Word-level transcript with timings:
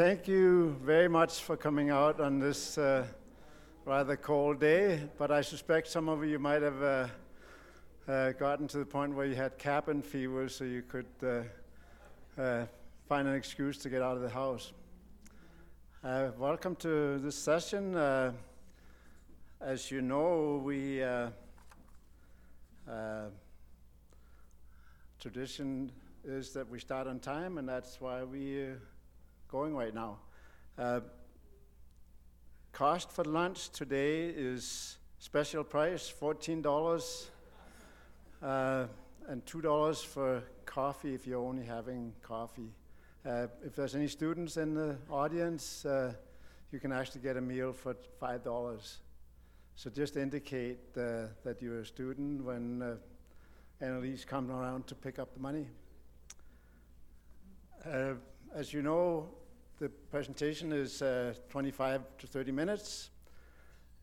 thank 0.00 0.26
you 0.26 0.74
very 0.82 1.08
much 1.08 1.42
for 1.42 1.58
coming 1.58 1.90
out 1.90 2.20
on 2.20 2.38
this 2.38 2.78
uh, 2.78 3.06
rather 3.84 4.16
cold 4.16 4.58
day, 4.58 4.98
but 5.18 5.30
I 5.30 5.42
suspect 5.42 5.88
some 5.88 6.08
of 6.08 6.24
you 6.24 6.38
might 6.38 6.62
have 6.62 6.82
uh, 6.82 7.08
uh, 8.08 8.32
gotten 8.32 8.66
to 8.68 8.78
the 8.78 8.86
point 8.86 9.14
where 9.14 9.26
you 9.26 9.34
had 9.34 9.58
cabin 9.58 10.00
fever 10.00 10.48
so 10.48 10.64
you 10.64 10.80
could 10.80 11.04
uh, 11.22 12.40
uh, 12.40 12.64
find 13.10 13.28
an 13.28 13.34
excuse 13.34 13.76
to 13.76 13.90
get 13.90 14.00
out 14.00 14.16
of 14.16 14.22
the 14.22 14.30
house. 14.30 14.72
Uh, 16.02 16.30
welcome 16.38 16.76
to 16.76 17.18
this 17.18 17.36
session. 17.36 17.94
as 19.60 19.90
you 19.90 20.00
know, 20.00 20.62
we 20.64 21.04
tradition 25.20 25.92
is 26.24 26.54
that 26.54 26.66
we 26.70 26.78
start 26.78 27.06
on 27.06 27.20
time, 27.20 27.58
and 27.58 27.68
that's 27.68 28.00
why 28.00 28.22
we're 28.22 28.80
going 29.50 29.74
right 29.74 29.94
now. 29.94 30.18
Uh, 30.78 31.00
cost 32.70 33.10
for 33.10 33.24
lunch 33.24 33.70
today 33.70 34.28
is 34.28 34.96
special 35.18 35.64
price 35.64 36.12
$14 36.20 37.26
uh, 38.42 38.86
and 39.26 39.44
$2 39.44 40.04
for 40.04 40.42
coffee 40.64 41.14
if 41.14 41.26
you're 41.26 41.44
only 41.44 41.66
having 41.66 42.12
coffee. 42.22 42.72
Uh, 43.26 43.48
if 43.64 43.74
there's 43.74 43.96
any 43.96 44.06
students 44.06 44.56
in 44.56 44.72
the 44.72 44.96
audience, 45.10 45.84
uh, 45.84 46.12
you 46.70 46.78
can 46.78 46.92
actually 46.92 47.20
get 47.20 47.36
a 47.36 47.40
meal 47.40 47.72
for 47.72 47.96
$5. 48.22 48.96
So 49.74 49.90
just 49.90 50.16
indicate 50.16 50.78
uh, 50.96 51.26
that 51.44 51.60
you're 51.60 51.80
a 51.80 51.86
student 51.86 52.44
when 52.44 52.82
uh, 52.82 52.94
Annalise 53.80 54.24
comes 54.24 54.50
around 54.50 54.86
to 54.86 54.94
pick 54.94 55.18
up 55.18 55.34
the 55.34 55.40
money. 55.40 55.66
Uh, 57.84 58.12
as 58.54 58.72
you 58.72 58.82
know, 58.82 59.28
the 59.80 59.88
presentation 59.88 60.72
is 60.72 61.00
uh, 61.00 61.32
25 61.48 62.02
to 62.18 62.26
30 62.26 62.52
minutes 62.52 63.10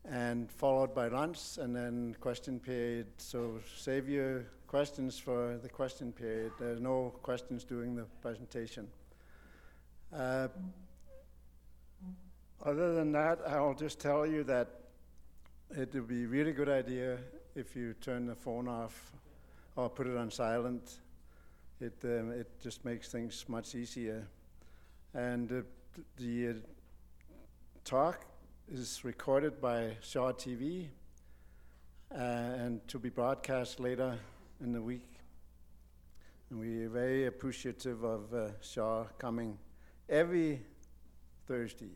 and 0.04 0.50
followed 0.50 0.92
by 0.92 1.06
lunch 1.06 1.56
and 1.58 1.74
then 1.74 2.16
question 2.20 2.58
period. 2.58 3.06
So 3.18 3.60
save 3.76 4.08
your 4.08 4.44
questions 4.66 5.18
for 5.18 5.56
the 5.62 5.68
question 5.68 6.12
period. 6.12 6.50
There 6.58 6.72
are 6.72 6.80
no 6.80 7.14
questions 7.22 7.62
during 7.62 7.94
the 7.94 8.06
presentation. 8.20 8.88
Uh, 10.12 10.48
other 12.64 12.94
than 12.94 13.12
that, 13.12 13.38
I'll 13.46 13.74
just 13.74 14.00
tell 14.00 14.26
you 14.26 14.42
that 14.44 14.68
it 15.70 15.94
would 15.94 16.08
be 16.08 16.24
a 16.24 16.28
really 16.28 16.52
good 16.52 16.68
idea 16.68 17.18
if 17.54 17.76
you 17.76 17.94
turn 18.00 18.26
the 18.26 18.34
phone 18.34 18.66
off 18.66 19.12
or 19.76 19.88
put 19.88 20.08
it 20.08 20.16
on 20.16 20.30
silent 20.30 20.98
it, 21.80 21.94
um, 22.02 22.32
it 22.32 22.48
just 22.60 22.84
makes 22.84 23.08
things 23.08 23.44
much 23.48 23.76
easier. 23.76 24.26
And 25.14 25.50
uh, 25.50 25.62
the 26.18 26.48
uh, 26.48 26.52
talk 27.82 28.26
is 28.70 29.02
recorded 29.04 29.58
by 29.58 29.96
Shaw 30.02 30.32
TV 30.32 30.88
uh, 32.14 32.18
and 32.18 32.86
to 32.88 32.98
be 32.98 33.08
broadcast 33.08 33.80
later 33.80 34.18
in 34.60 34.72
the 34.72 34.82
week. 34.82 35.08
And 36.50 36.60
we 36.60 36.82
are 36.84 36.90
very 36.90 37.24
appreciative 37.24 38.04
of 38.04 38.34
uh, 38.34 38.48
Shaw 38.60 39.04
coming 39.18 39.56
every 40.10 40.60
Thursday. 41.46 41.92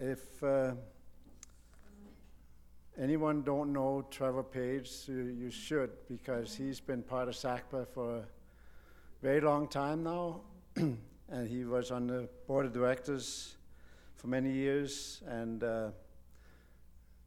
If 0.00 0.42
uh, 0.42 0.72
anyone 2.98 3.42
don't 3.42 3.74
know 3.74 4.06
Trevor 4.10 4.42
Page, 4.42 4.90
you, 5.06 5.36
you 5.38 5.50
should 5.50 5.90
because 6.08 6.54
he's 6.54 6.80
been 6.80 7.02
part 7.02 7.28
of 7.28 7.34
SACPA 7.34 7.86
for 7.92 8.24
very 9.20 9.40
long 9.40 9.66
time 9.66 10.04
now, 10.04 10.42
and 10.76 11.48
he 11.48 11.64
was 11.64 11.90
on 11.90 12.06
the 12.06 12.28
board 12.46 12.66
of 12.66 12.72
directors 12.72 13.56
for 14.14 14.28
many 14.28 14.52
years 14.52 15.22
and 15.26 15.64
uh, 15.64 15.88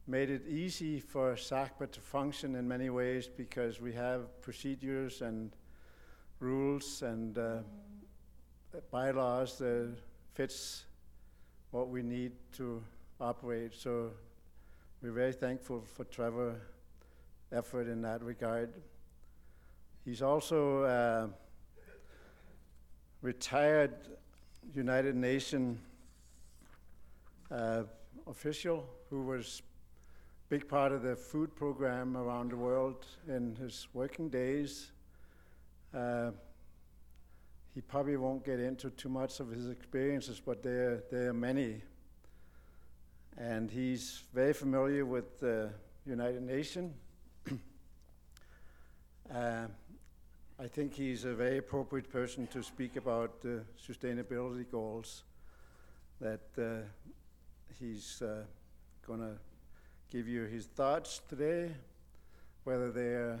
made 0.06 0.30
it 0.30 0.46
easy 0.48 1.00
for 1.00 1.34
SACPA 1.34 1.90
to 1.92 2.00
function 2.00 2.54
in 2.54 2.66
many 2.66 2.88
ways 2.88 3.28
because 3.28 3.78
we 3.78 3.92
have 3.92 4.40
procedures 4.40 5.20
and 5.20 5.54
rules 6.40 7.02
and 7.02 7.36
uh, 7.36 7.58
bylaws 8.90 9.58
that 9.58 9.94
fits 10.32 10.86
what 11.72 11.90
we 11.90 12.02
need 12.02 12.32
to 12.52 12.82
operate. 13.20 13.74
So 13.74 14.12
we're 15.02 15.12
very 15.12 15.32
thankful 15.32 15.82
for 15.82 16.04
Trevor's 16.04 16.56
effort 17.52 17.86
in 17.86 18.00
that 18.00 18.22
regard. 18.22 18.72
He's 20.06 20.22
also 20.22 20.84
uh, 20.84 21.26
retired 23.22 23.94
United 24.74 25.16
Nations 25.16 25.78
uh, 27.50 27.84
official 28.26 28.84
who 29.08 29.22
was 29.22 29.62
big 30.48 30.68
part 30.68 30.92
of 30.92 31.02
the 31.02 31.16
food 31.16 31.54
program 31.54 32.16
around 32.16 32.50
the 32.50 32.56
world 32.56 33.06
in 33.28 33.56
his 33.56 33.88
working 33.94 34.28
days. 34.28 34.92
Uh, 35.94 36.30
he 37.74 37.80
probably 37.80 38.16
won't 38.16 38.44
get 38.44 38.60
into 38.60 38.90
too 38.90 39.08
much 39.08 39.40
of 39.40 39.50
his 39.50 39.70
experiences, 39.70 40.42
but 40.44 40.62
there, 40.62 41.02
there 41.10 41.30
are 41.30 41.34
many 41.34 41.80
and 43.38 43.70
he's 43.70 44.22
very 44.34 44.52
familiar 44.52 45.06
with 45.06 45.40
the 45.40 45.70
United 46.06 46.42
Nations. 46.42 46.92
uh, 49.34 49.66
I 50.62 50.68
think 50.68 50.94
he's 50.94 51.24
a 51.24 51.34
very 51.34 51.58
appropriate 51.58 52.08
person 52.08 52.46
to 52.48 52.62
speak 52.62 52.94
about 52.94 53.40
the 53.40 53.64
sustainability 53.84 54.64
goals 54.70 55.24
that 56.20 56.46
uh, 56.56 56.86
he's 57.80 58.22
uh, 58.22 58.44
going 59.04 59.18
to 59.18 59.32
give 60.08 60.28
you 60.28 60.44
his 60.44 60.66
thoughts 60.66 61.20
today, 61.28 61.72
whether 62.62 62.92
they're 62.92 63.40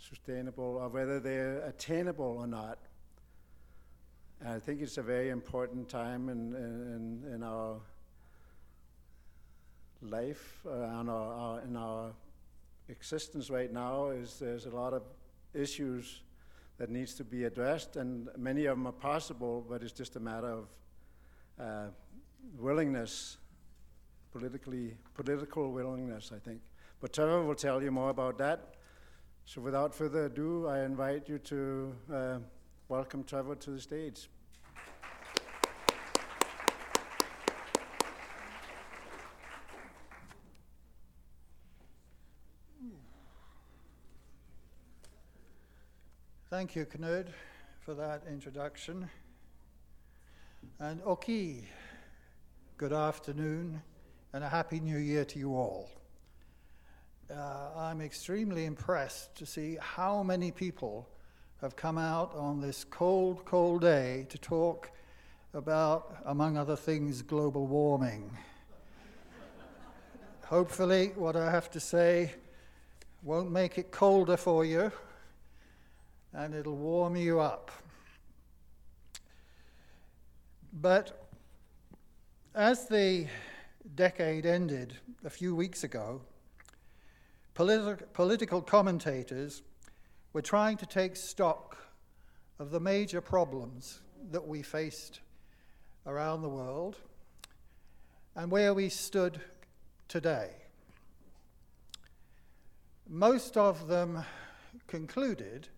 sustainable 0.00 0.78
or 0.82 0.88
whether 0.88 1.20
they're 1.20 1.60
attainable 1.60 2.38
or 2.40 2.48
not. 2.48 2.78
And 4.40 4.48
I 4.48 4.58
think 4.58 4.82
it's 4.82 4.98
a 4.98 5.02
very 5.02 5.28
important 5.28 5.88
time 5.88 6.28
in, 6.28 6.56
in, 6.56 7.34
in 7.34 7.42
our 7.44 7.76
life 10.00 10.60
uh, 10.66 10.70
our, 10.72 11.08
our, 11.08 11.60
in 11.60 11.76
our 11.76 12.10
existence 12.88 13.48
right 13.48 13.72
now 13.72 14.08
is 14.08 14.40
there's 14.40 14.66
a 14.66 14.70
lot 14.70 14.92
of 14.92 15.02
issues 15.54 16.22
that 16.82 16.90
needs 16.90 17.14
to 17.14 17.22
be 17.22 17.44
addressed, 17.44 17.94
and 17.94 18.28
many 18.36 18.64
of 18.64 18.76
them 18.76 18.88
are 18.88 18.92
possible, 18.92 19.64
but 19.68 19.84
it's 19.84 19.92
just 19.92 20.16
a 20.16 20.20
matter 20.20 20.48
of 20.48 20.64
uh, 21.60 21.86
willingness, 22.58 23.36
politically 24.32 24.96
political 25.14 25.70
willingness, 25.70 26.32
I 26.34 26.40
think. 26.40 26.60
But 27.00 27.12
Trevor 27.12 27.44
will 27.44 27.54
tell 27.54 27.80
you 27.80 27.92
more 27.92 28.10
about 28.10 28.36
that. 28.38 28.74
So 29.44 29.60
without 29.60 29.94
further 29.94 30.24
ado, 30.24 30.66
I 30.66 30.80
invite 30.80 31.28
you 31.28 31.38
to 31.38 31.94
uh, 32.12 32.38
welcome 32.88 33.22
Trevor 33.22 33.54
to 33.54 33.70
the 33.70 33.80
stage. 33.80 34.28
Thank 46.52 46.76
you, 46.76 46.84
Knud, 46.84 47.28
for 47.80 47.94
that 47.94 48.24
introduction. 48.30 49.08
And 50.80 51.00
Oki, 51.06 51.66
good 52.76 52.92
afternoon 52.92 53.80
and 54.34 54.44
a 54.44 54.50
happy 54.50 54.78
new 54.78 54.98
year 54.98 55.24
to 55.24 55.38
you 55.38 55.54
all. 55.54 55.88
Uh, 57.34 57.70
I'm 57.74 58.02
extremely 58.02 58.66
impressed 58.66 59.34
to 59.36 59.46
see 59.46 59.78
how 59.80 60.22
many 60.22 60.50
people 60.50 61.08
have 61.62 61.74
come 61.74 61.96
out 61.96 62.34
on 62.34 62.60
this 62.60 62.84
cold, 62.84 63.46
cold 63.46 63.80
day 63.80 64.26
to 64.28 64.36
talk 64.36 64.90
about, 65.54 66.18
among 66.26 66.58
other 66.58 66.76
things, 66.76 67.22
global 67.22 67.66
warming. 67.66 68.30
Hopefully, 70.42 71.12
what 71.16 71.34
I 71.34 71.50
have 71.50 71.70
to 71.70 71.80
say 71.80 72.34
won't 73.22 73.50
make 73.50 73.78
it 73.78 73.90
colder 73.90 74.36
for 74.36 74.66
you 74.66 74.92
and 76.34 76.54
it'll 76.54 76.76
warm 76.76 77.16
you 77.16 77.40
up. 77.40 77.70
But 80.72 81.28
as 82.54 82.86
the 82.86 83.26
decade 83.94 84.46
ended 84.46 84.94
a 85.24 85.30
few 85.30 85.54
weeks 85.54 85.84
ago, 85.84 86.22
politi- 87.54 88.02
political 88.14 88.62
commentators 88.62 89.62
were 90.32 90.42
trying 90.42 90.76
to 90.78 90.86
take 90.86 91.16
stock 91.16 91.76
of 92.58 92.70
the 92.70 92.80
major 92.80 93.20
problems 93.20 94.00
that 94.30 94.46
we 94.46 94.62
faced 94.62 95.20
around 96.06 96.42
the 96.42 96.48
world 96.48 96.96
and 98.34 98.50
where 98.50 98.72
we 98.72 98.88
stood 98.88 99.40
today. 100.08 100.50
Most 103.08 103.56
of 103.56 103.88
them 103.88 104.24
concluded 104.86 105.68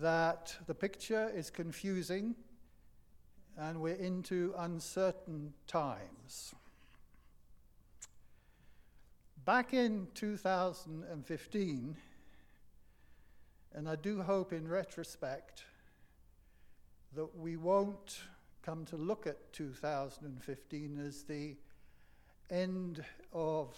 that 0.00 0.56
the 0.66 0.74
picture 0.74 1.30
is 1.34 1.50
confusing 1.50 2.34
and 3.56 3.80
we're 3.80 3.94
into 3.94 4.52
uncertain 4.58 5.52
times. 5.66 6.54
Back 9.44 9.74
in 9.74 10.08
2015, 10.14 11.96
and 13.74 13.88
I 13.88 13.96
do 13.96 14.22
hope 14.22 14.52
in 14.52 14.66
retrospect 14.66 15.64
that 17.14 17.36
we 17.36 17.56
won't 17.56 18.20
come 18.62 18.84
to 18.86 18.96
look 18.96 19.26
at 19.26 19.52
2015 19.52 20.98
as 21.06 21.22
the 21.22 21.56
end 22.50 23.04
of 23.32 23.76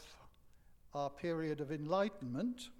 our 0.94 1.10
period 1.10 1.60
of 1.60 1.72
enlightenment. 1.72 2.70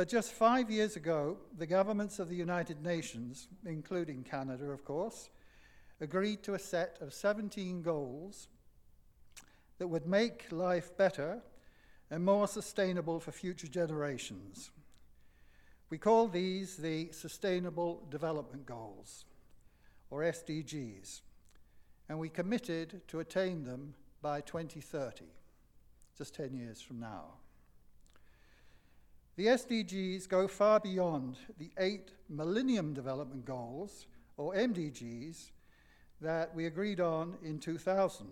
But 0.00 0.08
just 0.08 0.32
five 0.32 0.70
years 0.70 0.96
ago, 0.96 1.36
the 1.58 1.66
governments 1.66 2.18
of 2.18 2.30
the 2.30 2.34
United 2.34 2.82
Nations, 2.82 3.48
including 3.66 4.22
Canada, 4.22 4.70
of 4.70 4.82
course, 4.82 5.28
agreed 6.00 6.42
to 6.44 6.54
a 6.54 6.58
set 6.58 6.96
of 7.02 7.12
17 7.12 7.82
goals 7.82 8.48
that 9.76 9.88
would 9.88 10.06
make 10.06 10.50
life 10.50 10.96
better 10.96 11.42
and 12.10 12.24
more 12.24 12.48
sustainable 12.48 13.20
for 13.20 13.30
future 13.30 13.66
generations. 13.66 14.70
We 15.90 15.98
call 15.98 16.28
these 16.28 16.78
the 16.78 17.12
Sustainable 17.12 18.02
Development 18.08 18.64
Goals, 18.64 19.26
or 20.08 20.22
SDGs, 20.22 21.20
and 22.08 22.18
we 22.18 22.30
committed 22.30 23.06
to 23.08 23.20
attain 23.20 23.64
them 23.64 23.92
by 24.22 24.40
2030, 24.40 25.26
just 26.16 26.34
10 26.36 26.54
years 26.54 26.80
from 26.80 27.00
now. 27.00 27.39
The 29.40 29.46
SDGs 29.46 30.28
go 30.28 30.46
far 30.46 30.80
beyond 30.80 31.38
the 31.56 31.70
eight 31.78 32.10
Millennium 32.28 32.92
Development 32.92 33.42
Goals, 33.42 34.04
or 34.36 34.52
MDGs, 34.52 35.52
that 36.20 36.54
we 36.54 36.66
agreed 36.66 37.00
on 37.00 37.38
in 37.42 37.58
2000. 37.58 38.26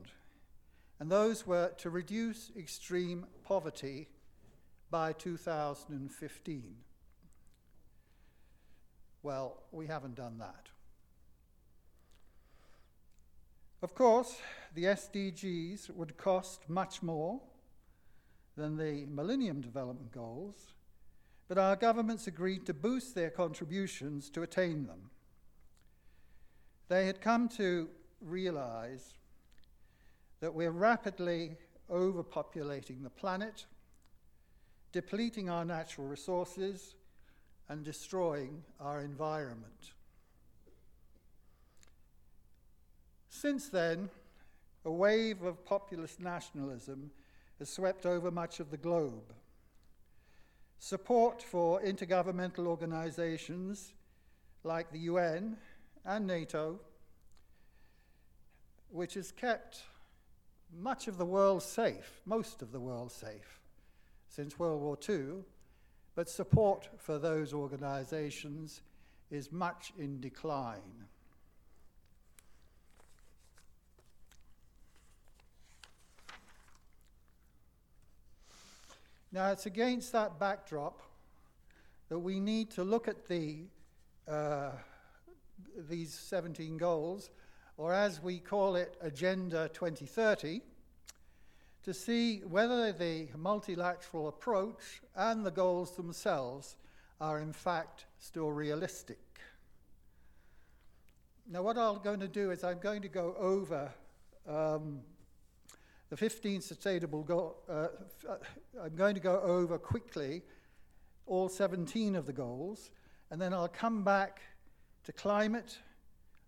And 1.01 1.11
those 1.11 1.47
were 1.47 1.71
to 1.79 1.89
reduce 1.89 2.53
extreme 2.59 3.25
poverty 3.43 4.11
by 4.91 5.15
2015. 5.15 6.77
Well, 9.23 9.63
we 9.73 9.87
haven't 9.87 10.15
done 10.15 10.37
that. 10.41 10.69
Of 13.81 13.95
course, 13.95 14.37
the 14.75 14.85
SDGs 14.85 15.89
would 15.89 16.19
cost 16.19 16.69
much 16.69 17.03
more 17.03 17.41
than 18.59 18.77
the 18.77 19.07
Millennium 19.07 19.63
Development 19.63 20.13
Goals, 20.13 20.75
but 21.49 21.59
our 21.59 21.77
governments 21.77 22.27
agreed 22.27 22.67
to 22.67 22.75
boost 22.75 23.15
their 23.15 23.31
contributions 23.31 24.29
to 24.31 24.43
attain 24.43 24.87
them. 24.87 25.11
They 26.89 27.06
had 27.06 27.21
come 27.21 27.49
to 27.50 27.89
realize 28.21 29.15
that 30.41 30.55
we're 30.55 30.71
rapidly 30.71 31.56
overpopulating 31.91 33.03
the 33.03 33.11
planet, 33.11 33.65
depleting 34.93 35.49
our 35.49 35.65
natural 35.65 36.06
resources, 36.06 36.95
and 37.69 37.85
destroying 37.85 38.62
our 38.81 39.00
environment. 39.00 39.93
Since 43.29 43.69
then, 43.69 44.11
a 44.85 44.91
wave 44.91 45.43
of 45.43 45.65
populist 45.65 46.21
nationalism 46.21 47.11
has 47.59 47.69
swept 47.69 48.06
over 48.06 48.31
much 48.31 48.61
of 48.61 48.71
the 48.71 48.77
globe. 48.77 49.35
Support 50.79 51.43
for 51.43 51.81
intergovernmental 51.83 52.67
organizations 52.67 53.93
like 54.63 54.91
the 54.93 55.01
UN 55.01 55.57
and 56.05 56.27
NATO, 56.27 56.79
which 58.91 59.15
has 59.15 59.33
kept 59.33 59.83
much 60.77 61.09
of 61.09 61.19
the 61.19 61.27
world 61.27 61.63
safe, 61.63 62.21
most 62.27 62.63
of 62.63 62.73
the 62.73 62.81
world 62.81 63.11
safe, 63.11 63.61
since 64.29 64.59
World 64.59 64.81
War 64.81 64.99
II, 65.09 65.43
but 66.15 66.29
support 66.29 66.89
for 66.99 67.19
those 67.19 67.53
organizations 67.53 68.83
is 69.31 69.53
much 69.53 69.93
in 69.99 70.21
decline. 70.21 71.07
Now, 79.31 79.51
it's 79.53 79.67
against 79.67 80.13
that 80.13 80.39
backdrop 80.39 81.03
that 82.09 82.19
we 82.19 82.41
need 82.41 82.71
to 82.71 82.85
look 82.85 83.09
at 83.09 83.29
the, 83.29 83.59
uh, 84.27 84.71
these 85.89 86.15
17 86.15 86.79
goals, 86.79 87.29
or 87.77 87.93
as 87.93 88.23
we 88.23 88.39
call 88.39 88.77
it, 88.77 88.97
Agenda 89.03 89.69
2030, 89.75 90.63
to 91.85 91.93
see 91.93 92.39
whether 92.39 92.91
the 92.93 93.29
multilateral 93.37 94.29
approach 94.29 95.03
and 95.15 95.45
the 95.45 95.51
goals 95.51 95.95
themselves 95.95 96.77
are 97.21 97.39
in 97.41 97.53
fact 97.53 98.07
still 98.19 98.51
realistic. 98.51 99.19
Now, 101.51 101.63
what 101.63 101.77
I'm 101.77 101.99
going 102.03 102.21
to 102.21 102.29
do 102.29 102.51
is 102.51 102.65
I'm 102.65 102.79
going 102.79 103.03
to 103.03 103.09
go 103.09 103.35
over 103.39 103.91
um, 104.49 105.01
the 106.11 106.17
15 106.17 106.61
sustainable 106.61 107.23
goals. 107.23 107.57
Uh, 107.69 107.89
uh, 108.29 108.37
I'm 108.83 108.95
going 108.95 109.15
to 109.15 109.21
go 109.21 109.41
over 109.41 109.79
quickly 109.79 110.43
all 111.27 111.49
17 111.49 112.17
of 112.17 112.27
the 112.27 112.33
goals, 112.33 112.91
and 113.31 113.41
then 113.41 113.53
I'll 113.53 113.69
come 113.69 114.03
back 114.03 114.41
to 115.05 115.13
climate, 115.13 115.79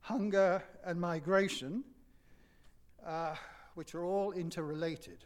hunger, 0.00 0.62
and 0.84 1.00
migration, 1.00 1.84
uh, 3.06 3.34
which 3.74 3.94
are 3.94 4.04
all 4.04 4.32
interrelated. 4.32 5.24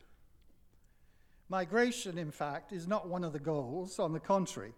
Migration, 1.48 2.18
in 2.18 2.30
fact, 2.30 2.72
is 2.72 2.88
not 2.88 3.08
one 3.08 3.22
of 3.22 3.32
the 3.32 3.38
goals, 3.38 3.98
on 3.98 4.12
the 4.12 4.20
contrary, 4.20 4.72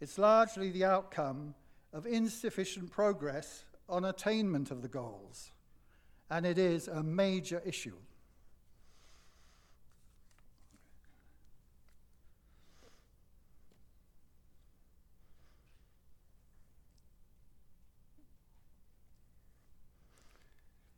it's 0.00 0.18
largely 0.18 0.70
the 0.70 0.84
outcome 0.84 1.54
of 1.92 2.06
insufficient 2.06 2.90
progress 2.90 3.64
on 3.88 4.04
attainment 4.04 4.70
of 4.70 4.82
the 4.82 4.88
goals, 4.88 5.52
and 6.30 6.44
it 6.44 6.58
is 6.58 6.88
a 6.88 7.02
major 7.02 7.62
issue. 7.64 7.96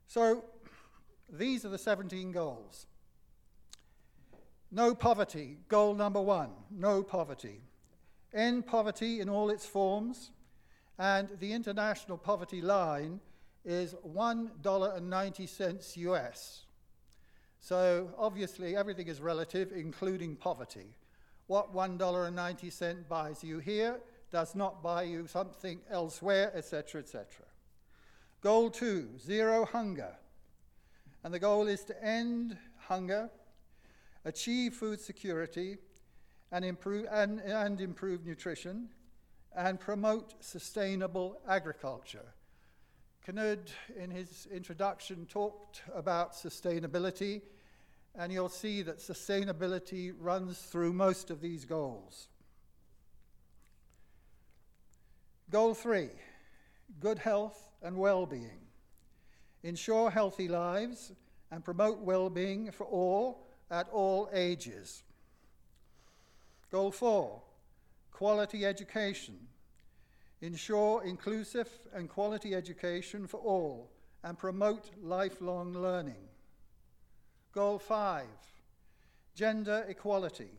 So 0.09 0.43
these 1.31 1.63
are 1.65 1.69
the 1.69 1.77
17 1.77 2.31
goals. 2.31 2.87
No 4.71 4.95
poverty, 4.95 5.57
goal 5.67 5.93
number 5.93 6.19
one, 6.19 6.49
no 6.71 7.03
poverty. 7.03 7.61
End 8.33 8.65
poverty 8.65 9.19
in 9.19 9.29
all 9.29 9.51
its 9.51 9.67
forms, 9.67 10.31
and 10.97 11.29
the 11.39 11.53
international 11.53 12.17
poverty 12.17 12.59
line 12.59 13.19
is 13.63 13.93
$1.90 14.15 15.97
US. 15.97 16.65
So 17.59 18.09
obviously 18.17 18.75
everything 18.75 19.09
is 19.09 19.21
relative, 19.21 19.71
including 19.71 20.35
poverty. 20.35 20.95
What 21.45 21.75
$1.90 21.75 23.07
buys 23.07 23.43
you 23.43 23.59
here 23.59 23.99
does 24.31 24.55
not 24.55 24.81
buy 24.81 25.03
you 25.03 25.27
something 25.27 25.79
elsewhere, 25.91 26.51
etc., 26.55 27.01
etc. 27.01 27.45
Goal 28.41 28.69
two, 28.69 29.09
zero 29.19 29.65
hunger. 29.65 30.15
And 31.23 31.33
the 31.33 31.39
goal 31.39 31.67
is 31.67 31.83
to 31.85 32.03
end 32.03 32.57
hunger, 32.77 33.29
achieve 34.23 34.73
food 34.73 35.01
security, 35.01 35.77
and 36.51 36.63
improve, 36.63 37.05
and, 37.11 37.41
and 37.41 37.81
improve 37.81 38.25
nutrition, 38.25 38.89
and 39.55 39.79
promote 39.79 40.41
sustainable 40.43 41.41
agriculture. 41.47 42.33
Knud, 43.27 43.69
in 43.97 44.09
his 44.09 44.47
introduction, 44.51 45.25
talked 45.25 45.81
about 45.93 46.33
sustainability, 46.33 47.41
and 48.15 48.31
you'll 48.31 48.49
see 48.49 48.81
that 48.81 48.99
sustainability 48.99 50.13
runs 50.17 50.57
through 50.59 50.93
most 50.93 51.29
of 51.29 51.41
these 51.41 51.65
goals. 51.65 52.29
Goal 55.49 55.73
three 55.73 56.09
good 56.99 57.19
health 57.19 57.68
and 57.81 57.97
well 57.97 58.25
being, 58.25 58.59
ensure 59.63 60.09
healthy 60.09 60.47
lives, 60.47 61.11
and 61.51 61.63
promote 61.63 61.99
well 61.99 62.29
being 62.29 62.71
for 62.71 62.85
all 62.85 63.47
at 63.71 63.89
all 63.89 64.29
ages. 64.33 65.03
Goal 66.71 66.91
four 66.91 67.41
quality 68.11 68.65
education. 68.65 69.35
Ensure 70.41 71.03
inclusive 71.03 71.69
and 71.93 72.09
quality 72.09 72.53
education 72.53 73.27
for 73.27 73.39
all 73.39 73.89
and 74.23 74.37
promote 74.37 74.89
lifelong 75.01 75.73
learning. 75.73 76.27
Goal 77.53 77.79
five 77.79 78.27
gender 79.35 79.85
equality. 79.87 80.51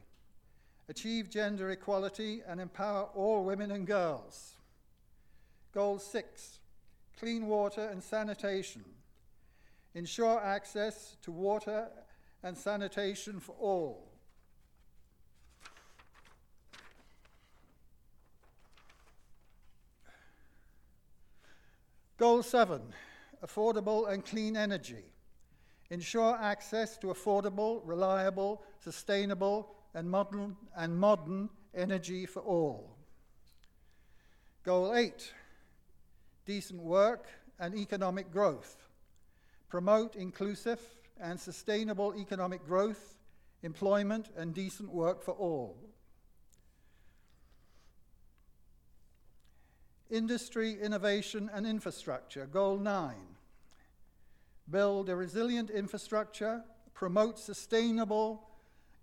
Achieve 0.89 1.29
gender 1.29 1.71
equality 1.71 2.41
and 2.49 2.61
empower 2.61 3.09
all 3.15 3.45
women 3.45 3.71
and 3.71 3.87
girls. 3.87 4.55
Goal 5.75 5.99
six, 5.99 6.60
clean 7.21 7.47
water 7.47 7.87
and 7.93 8.03
sanitation. 8.03 8.83
Ensure 9.95 10.41
access 10.41 11.17
to 11.23 11.31
water 11.31 11.89
and 12.43 12.57
sanitation 12.57 13.39
for 13.39 13.55
all. 13.61 14.07
Goal 22.17 22.43
seven, 22.43 22.81
affordable 23.45 24.11
and 24.11 24.25
clean 24.25 24.57
energy. 24.57 25.05
Ensure 25.91 26.37
access 26.41 26.97
to 26.99 27.09
affordable, 27.09 27.81
reliable, 27.85 28.63
sustainable, 28.83 29.75
and 29.95 30.09
modern, 30.09 30.57
and 30.77 30.97
modern 30.97 31.51
energy 31.75 32.25
for 32.27 32.41
all. 32.41 32.97
Goal 34.65 34.95
eight, 34.95 35.33
decent 36.51 36.83
work 36.83 37.29
and 37.61 37.77
economic 37.77 38.33
growth. 38.33 38.89
Promote 39.69 40.17
inclusive 40.17 40.81
and 41.21 41.39
sustainable 41.39 42.13
economic 42.17 42.67
growth, 42.67 43.15
employment, 43.63 44.31
and 44.37 44.53
decent 44.53 44.91
work 44.91 45.23
for 45.23 45.31
all. 45.35 45.77
Industry, 50.11 50.77
innovation, 50.83 51.49
and 51.55 51.65
infrastructure. 51.65 52.47
Goal 52.47 52.79
9. 52.79 53.15
Build 54.69 55.09
a 55.09 55.15
resilient 55.15 55.71
infrastructure, 55.71 56.65
promote 56.95 57.39
sustainable 57.39 58.43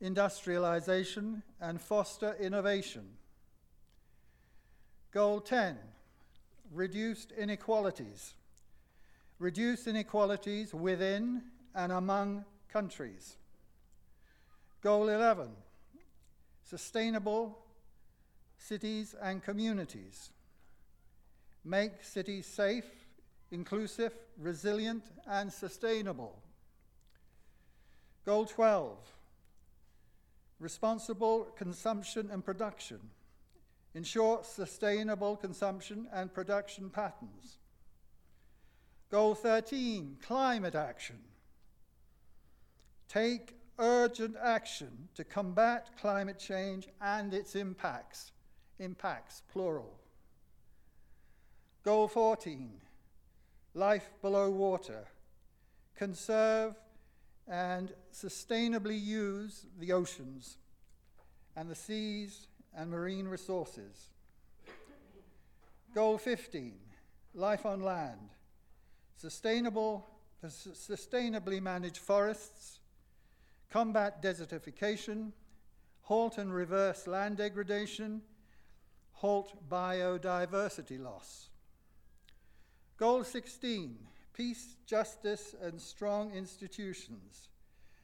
industrialization, 0.02 1.44
and 1.62 1.80
foster 1.80 2.36
innovation. 2.42 3.08
Goal 5.14 5.40
10. 5.40 5.78
Reduced 6.72 7.32
inequalities. 7.32 8.34
Reduce 9.40 9.88
inequalities 9.88 10.74
within 10.74 11.44
and 11.76 11.92
among 11.92 12.46
countries. 12.70 13.38
Goal 14.82 15.10
11. 15.10 15.50
Sustainable 16.64 17.58
cities 18.58 19.16
and 19.22 19.44
communities 19.44 20.32
make 21.64 22.04
cities 22.04 22.46
safe, 22.46 22.86
inclusive, 23.52 24.14
resilient, 24.38 25.04
and 25.28 25.52
sustainable. 25.52 26.42
Goal 28.26 28.46
12 28.46 28.98
responsible 30.60 31.48
consumption 31.56 32.30
and 32.32 32.44
production. 32.44 33.00
Ensure 33.98 34.42
sustainable 34.44 35.36
consumption 35.36 36.08
and 36.14 36.32
production 36.32 36.88
patterns. 36.88 37.58
Goal 39.10 39.34
13 39.34 40.18
climate 40.22 40.76
action. 40.76 41.18
Take 43.10 43.56
urgent 43.80 44.36
action 44.40 45.08
to 45.16 45.24
combat 45.24 45.90
climate 46.00 46.38
change 46.38 46.88
and 47.02 47.34
its 47.34 47.56
impacts. 47.56 48.34
Impacts, 48.78 49.42
plural. 49.52 49.98
Goal 51.84 52.08
14 52.08 52.70
Life 53.74 54.12
below 54.22 54.52
water. 54.52 55.08
Conserve 55.96 56.76
and 57.48 57.94
sustainably 58.14 59.04
use 59.04 59.66
the 59.80 59.92
oceans 59.92 60.58
and 61.56 61.68
the 61.68 61.74
seas 61.74 62.46
and 62.78 62.92
marine 62.92 63.28
resources. 63.28 64.10
Goal 65.94 66.18
15 66.18 66.74
Life 67.34 67.66
on 67.66 67.82
land. 67.82 68.30
Sustainable, 69.16 70.08
sustainably 70.46 71.62
manage 71.62 72.00
forests, 72.00 72.80
combat 73.70 74.22
desertification, 74.22 75.32
halt 76.04 76.38
and 76.38 76.54
reverse 76.54 77.06
land 77.08 77.38
degradation, 77.38 78.22
halt 79.14 79.54
biodiversity 79.70 81.00
loss. 81.00 81.50
Goal 82.98 83.24
16 83.24 83.98
Peace, 84.38 84.76
justice, 84.86 85.56
and 85.64 85.82
strong 85.82 86.32
institutions. 86.32 87.50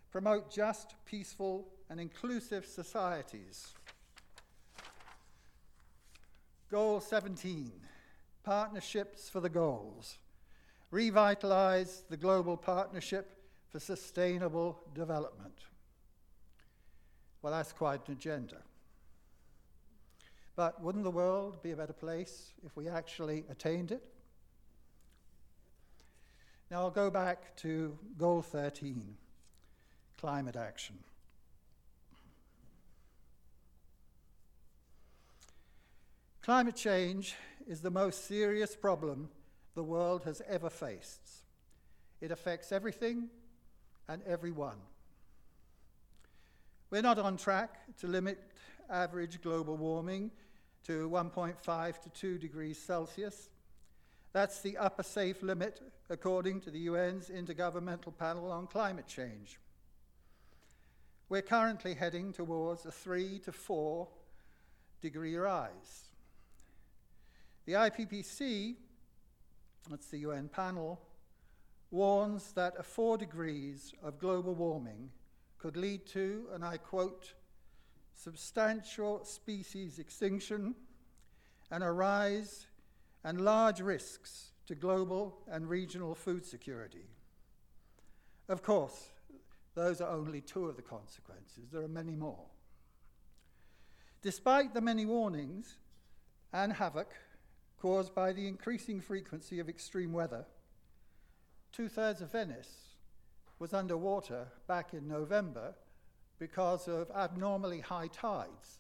Promote 0.10 0.52
just, 0.52 0.96
peaceful, 1.06 1.68
and 1.92 2.00
inclusive 2.00 2.66
societies. 2.66 3.76
Goal 6.74 7.02
17 7.02 7.72
Partnerships 8.44 9.30
for 9.30 9.40
the 9.40 9.48
Goals. 9.48 10.18
Revitalize 10.90 12.04
the 12.10 12.18
global 12.18 12.58
partnership 12.58 13.38
for 13.70 13.80
sustainable 13.80 14.80
development. 14.96 15.54
Well, 17.44 17.54
that's 17.54 17.74
quite 17.74 18.08
an 18.08 18.16
agenda. 18.16 18.58
But 20.56 20.82
wouldn't 20.82 21.04
the 21.04 21.12
world 21.12 21.62
be 21.62 21.74
a 21.74 21.76
better 21.76 21.94
place 21.94 22.54
if 22.66 22.76
we 22.76 22.90
actually 22.90 23.44
attained 23.52 23.92
it? 23.92 24.04
Now 26.72 26.80
I'll 26.80 26.90
go 26.90 27.12
back 27.12 27.56
to 27.58 27.96
goal 28.18 28.42
13 28.42 29.16
climate 30.18 30.56
action. 30.56 30.96
Climate 36.44 36.76
change 36.76 37.36
is 37.68 37.82
the 37.82 37.90
most 37.90 38.28
serious 38.28 38.76
problem 38.76 39.30
the 39.76 39.84
world 39.84 40.24
has 40.26 40.42
ever 40.48 40.70
faced. 40.70 41.22
It 42.22 42.32
affects 42.32 42.72
everything 42.72 43.30
and 44.08 44.22
everyone. 44.28 44.78
We're 46.92 47.02
not 47.02 47.18
on 47.18 47.38
track 47.38 47.80
to 47.98 48.08
limit 48.08 48.40
average 48.90 49.42
global 49.42 49.78
warming 49.78 50.32
to 50.86 51.10
1.5 51.10 52.02
to 52.02 52.10
2 52.10 52.38
degrees 52.38 52.78
Celsius 52.78 53.50
that's 54.34 54.62
the 54.62 54.78
upper 54.78 55.04
safe 55.04 55.44
limit 55.44 55.80
according 56.10 56.60
to 56.62 56.72
the 56.72 56.88
UN's 56.88 57.30
Intergovernmental 57.30 58.18
Panel 58.18 58.52
on 58.52 58.66
Climate 58.66 59.08
Change. 59.08 59.60
We're 61.30 61.44
currently 61.44 61.94
heading 61.94 62.34
towards 62.34 62.84
a 62.86 62.92
3 62.92 63.40
to 63.46 63.52
4 63.52 64.08
degree 65.02 65.36
rise. 65.36 66.10
The 67.66 67.74
IPCC, 67.74 68.76
that's 69.90 70.08
the 70.08 70.20
UN 70.20 70.50
panel, 70.50 71.00
warns 71.92 72.52
that 72.54 72.74
a 72.78 72.84
4 72.84 73.18
degrees 73.18 73.94
of 74.04 74.20
global 74.20 74.54
warming 74.54 75.12
could 75.58 75.78
lead 75.78 76.06
to, 76.08 76.48
and 76.54 76.66
I 76.66 76.78
quote, 76.78 77.34
substantial 78.16 79.24
species 79.24 79.98
extinction 80.00 80.76
and 81.72 81.84
a 81.84 81.92
rise 81.92 82.68
and 83.24 83.42
large 83.42 83.80
risks 83.80 84.52
to 84.68 84.76
global 84.76 85.40
and 85.50 85.70
regional 85.70 86.16
food 86.16 86.46
security. 86.46 87.06
Of 88.50 88.62
course, 88.62 89.10
those 89.74 90.02
are 90.02 90.12
only 90.12 90.42
two 90.42 90.68
of 90.68 90.76
the 90.76 90.82
consequences. 90.82 91.70
There 91.72 91.82
are 91.82 91.88
many 91.88 92.16
more. 92.16 92.46
Despite 94.22 94.74
the 94.74 94.82
many 94.82 95.06
warnings 95.06 95.78
and 96.52 96.74
havoc 96.74 97.14
caused 97.84 98.16
by 98.16 98.32
the 98.32 98.48
increasing 98.48 99.02
frequency 99.02 99.60
of 99.60 99.68
extreme 99.68 100.14
weather, 100.14 100.46
two 101.74 101.90
thirds 101.90 102.22
of 102.22 102.32
Venice 102.32 102.96
was 103.60 103.74
underwater 103.74 104.48
back 104.70 104.94
in 104.94 105.06
November 105.06 105.76
because 106.40 106.88
of 106.88 107.12
abnormally 107.14 107.82
high 107.82 108.08
tides. 108.08 108.80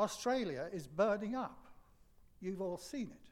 Australia 0.00 0.68
is 0.72 0.88
burning 0.88 1.36
up. 1.36 1.64
You've 2.40 2.60
all 2.60 2.76
seen 2.76 3.12
it. 3.12 3.30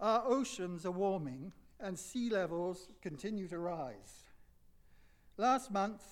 Our 0.00 0.24
oceans 0.26 0.84
are 0.84 0.90
warming 0.90 1.52
and 1.78 1.96
sea 1.96 2.28
levels 2.28 2.88
continue 3.02 3.46
to 3.46 3.58
rise. 3.60 4.24
Last 5.36 5.70
month, 5.70 6.02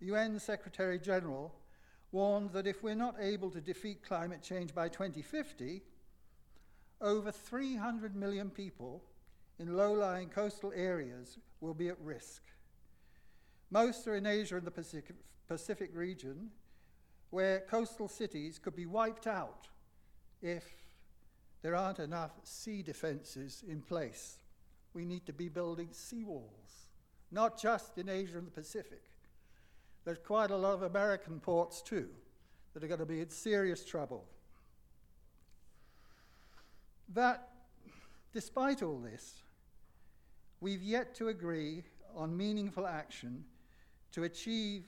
UN 0.00 0.38
Secretary 0.38 0.98
General 0.98 1.54
warned 2.12 2.52
that 2.52 2.66
if 2.66 2.82
we're 2.82 2.94
not 2.94 3.16
able 3.18 3.50
to 3.50 3.60
defeat 3.60 4.06
climate 4.06 4.42
change 4.42 4.74
by 4.74 4.88
2050, 4.88 5.82
over 7.00 7.32
300 7.32 8.14
million 8.14 8.50
people 8.50 9.02
in 9.58 9.76
low 9.76 9.92
lying 9.92 10.28
coastal 10.28 10.72
areas 10.76 11.38
will 11.60 11.74
be 11.74 11.88
at 11.88 11.98
risk. 12.00 12.42
Most 13.70 14.06
are 14.06 14.14
in 14.14 14.26
Asia 14.26 14.56
and 14.56 14.66
the 14.66 14.70
Pacific, 15.48 15.90
region, 15.94 16.50
where 17.30 17.60
coastal 17.60 18.08
cities 18.08 18.58
could 18.58 18.76
be 18.76 18.86
wiped 18.86 19.26
out 19.26 19.68
if 20.42 20.64
there 21.62 21.74
aren't 21.74 21.98
enough 21.98 22.32
sea 22.44 22.82
defenses 22.82 23.64
in 23.66 23.80
place. 23.80 24.38
We 24.92 25.06
need 25.06 25.24
to 25.26 25.32
be 25.32 25.48
building 25.48 25.88
seawalls, 25.88 26.88
not 27.30 27.58
just 27.58 27.96
in 27.96 28.08
Asia 28.10 28.36
and 28.36 28.46
the 28.46 28.50
Pacific. 28.50 29.02
There's 30.04 30.18
quite 30.18 30.50
a 30.50 30.56
lot 30.56 30.74
of 30.74 30.82
American 30.82 31.38
ports 31.40 31.80
too 31.80 32.08
that 32.74 32.82
are 32.82 32.88
going 32.88 33.00
to 33.00 33.06
be 33.06 33.20
in 33.20 33.30
serious 33.30 33.84
trouble. 33.84 34.24
that 37.14 37.48
despite 38.32 38.82
all 38.82 38.98
this, 38.98 39.42
we've 40.60 40.82
yet 40.82 41.14
to 41.16 41.28
agree 41.28 41.84
on 42.16 42.36
meaningful 42.36 42.86
action 42.86 43.44
to 44.12 44.24
achieve 44.24 44.84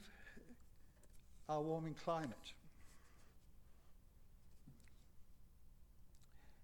our 1.47 1.61
warming 1.61 1.93
climate. 1.93 2.53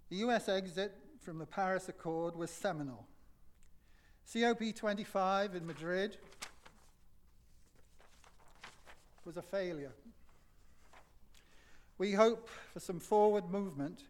The 0.10 0.18
US 0.18 0.50
exit 0.50 0.98
from 1.22 1.38
the 1.38 1.46
Paris 1.46 1.88
Accord 1.88 2.36
was 2.36 2.50
seminal. 2.50 3.08
COP25 4.28 5.56
in 5.56 5.66
Madrid 5.66 6.18
was 9.26 9.38
a 9.38 9.42
failure. 9.42 9.94
We 11.98 12.14
hope 12.14 12.50
for 12.74 12.80
some 12.80 13.00
forward 13.00 13.50
movement 13.50 14.04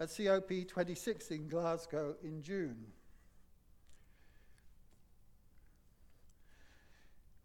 at 0.00 0.08
COP26 0.08 1.30
in 1.30 1.48
Glasgow 1.48 2.14
in 2.22 2.42
June. 2.42 2.86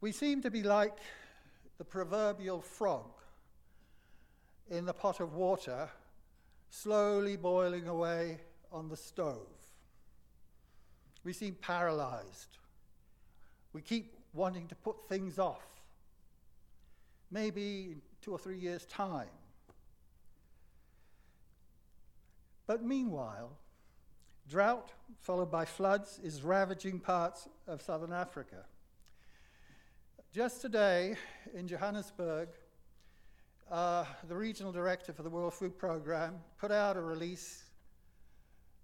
We 0.02 0.12
seem 0.14 0.42
to 0.44 0.50
be 0.50 0.64
like 0.64 0.98
the 1.78 1.84
proverbial 1.84 2.62
frog 2.62 3.12
in 4.70 4.86
the 4.86 4.94
pot 4.94 5.20
of 5.20 5.34
water, 5.34 5.90
slowly 6.70 7.36
boiling 7.36 7.88
away 7.88 8.40
on 8.72 8.88
the 8.88 8.96
stove. 8.96 9.48
We 11.24 11.34
seem 11.34 11.56
paralyzed. 11.56 12.58
We 13.74 13.82
keep 13.82 14.14
wanting 14.34 14.68
to 14.68 14.76
put 14.76 15.10
things 15.10 15.38
off. 15.38 15.79
Maybe 17.32 17.90
in 17.92 18.02
two 18.22 18.32
or 18.32 18.40
three 18.40 18.58
years' 18.58 18.86
time. 18.86 19.28
But 22.68 22.84
meanwhile, 22.84 23.58
drought 24.48 24.92
followed 25.20 25.52
by 25.52 25.66
floods 25.66 26.20
is 26.24 26.44
ravaging 26.44 27.00
parts 27.00 27.48
of 27.68 27.82
southern 27.82 28.14
Africa. 28.14 28.66
Just 30.34 30.62
today 30.62 31.16
in 31.56 31.68
Johannesburg, 31.68 32.50
uh, 33.72 34.06
the 34.28 34.36
regional 34.36 34.72
director 34.72 35.14
for 35.14 35.24
the 35.24 35.30
World 35.30 35.54
Food 35.54 35.78
Programme 35.78 36.36
put 36.60 36.72
out 36.72 36.98
a 36.98 37.02
release 37.02 37.64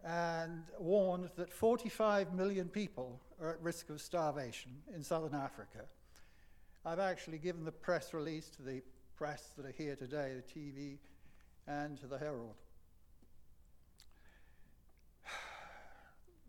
and 0.04 0.64
warned 0.80 1.30
that 1.36 1.52
45 1.52 2.34
million 2.34 2.68
people 2.68 3.20
are 3.42 3.52
at 3.52 3.62
risk 3.62 3.90
of 3.90 4.00
starvation 4.00 4.72
in 4.96 5.04
southern 5.04 5.34
Africa. 5.34 5.86
I've 6.88 7.00
actually 7.00 7.40
given 7.40 7.66
the 7.66 7.72
press 7.72 8.14
release 8.14 8.48
to 8.58 8.62
the 8.62 8.84
press 9.18 9.42
that 9.58 9.66
are 9.66 9.72
here 9.72 9.96
today, 9.96 10.34
the 10.36 10.60
TV, 10.60 10.98
and 11.68 11.98
to 12.00 12.08
the 12.08 12.18
Herald. 12.18 12.56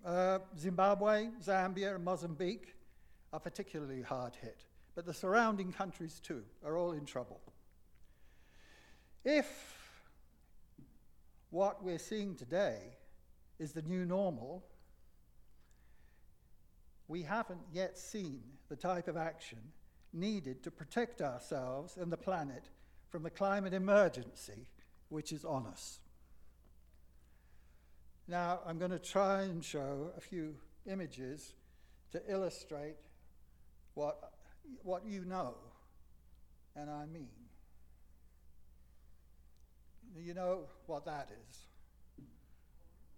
Uh, 0.05 0.38
Zimbabwe, 0.57 1.31
Zambia, 1.45 1.97
and 1.97 2.05
Mozambique 2.05 2.76
are 3.33 3.40
particularly 3.40 4.02
hard 4.02 4.37
hit, 4.40 4.62
but 4.95 5.05
the 5.05 5.12
surrounding 5.12 5.73
countries 5.73 6.21
too 6.21 6.45
are 6.64 6.76
all 6.76 6.93
in 6.93 7.05
trouble. 7.05 7.40
If 9.25 9.49
what 11.50 11.83
we're 11.83 11.99
seeing 11.99 12.37
today 12.37 12.78
is 13.59 13.73
the 13.73 13.83
new 13.83 14.05
normal, 14.05 14.64
we 17.09 17.23
haven't 17.23 17.62
yet 17.73 17.99
seen 17.99 18.43
the 18.69 18.76
type 18.76 19.09
of 19.09 19.16
action 19.16 19.59
needed 20.16 20.62
to 20.62 20.70
protect 20.70 21.20
ourselves 21.20 21.96
and 21.96 22.11
the 22.11 22.16
planet 22.16 22.64
from 23.11 23.23
the 23.23 23.30
climate 23.30 23.75
emergency 23.75 24.66
which 25.08 25.32
is 25.32 25.44
on 25.44 25.66
us. 25.66 26.00
Now, 28.26 28.61
I'm 28.66 28.78
going 28.78 28.90
to 28.90 28.99
try 28.99 29.42
and 29.42 29.64
show 29.64 30.11
a 30.16 30.20
few 30.20 30.57
images 30.90 31.55
to 32.11 32.20
illustrate 32.29 32.96
what, 33.94 34.33
what 34.83 35.07
you 35.07 35.24
know 35.24 35.55
and 36.76 36.90
I 36.90 37.07
mean. 37.07 37.29
You 40.18 40.35
know 40.35 40.64
what 40.87 41.05
that 41.07 41.31
is? 41.48 41.59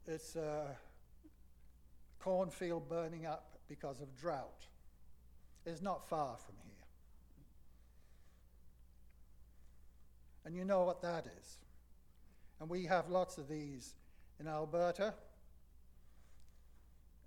It's 0.07 0.37
a 0.37 0.77
cornfield 2.19 2.89
burning 2.89 3.27
up 3.27 3.59
because 3.69 4.01
of 4.01 4.17
drought. 4.17 4.67
It's 5.67 5.83
not 5.83 6.09
far 6.09 6.37
from 6.37 6.55
here. 6.65 6.78
And 10.49 10.57
you 10.57 10.65
know 10.65 10.85
what 10.85 11.03
that 11.03 11.27
is. 11.39 11.59
And 12.59 12.71
we 12.71 12.87
have 12.87 13.11
lots 13.11 13.37
of 13.37 13.51
these 13.51 13.93
in 14.41 14.49
Alberta, 14.49 15.13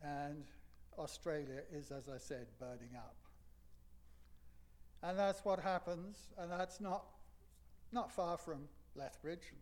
and 0.03 0.43
Australia 0.97 1.61
is, 1.71 1.91
as 1.91 2.09
I 2.09 2.17
said, 2.17 2.47
burning 2.59 2.95
up. 2.97 3.15
And 5.03 5.19
that's 5.19 5.45
what 5.45 5.59
happens, 5.59 6.29
and 6.39 6.51
that's 6.51 6.81
not, 6.81 7.03
not 7.91 8.11
far 8.11 8.39
from 8.39 8.67
Lethbridge. 8.95 9.53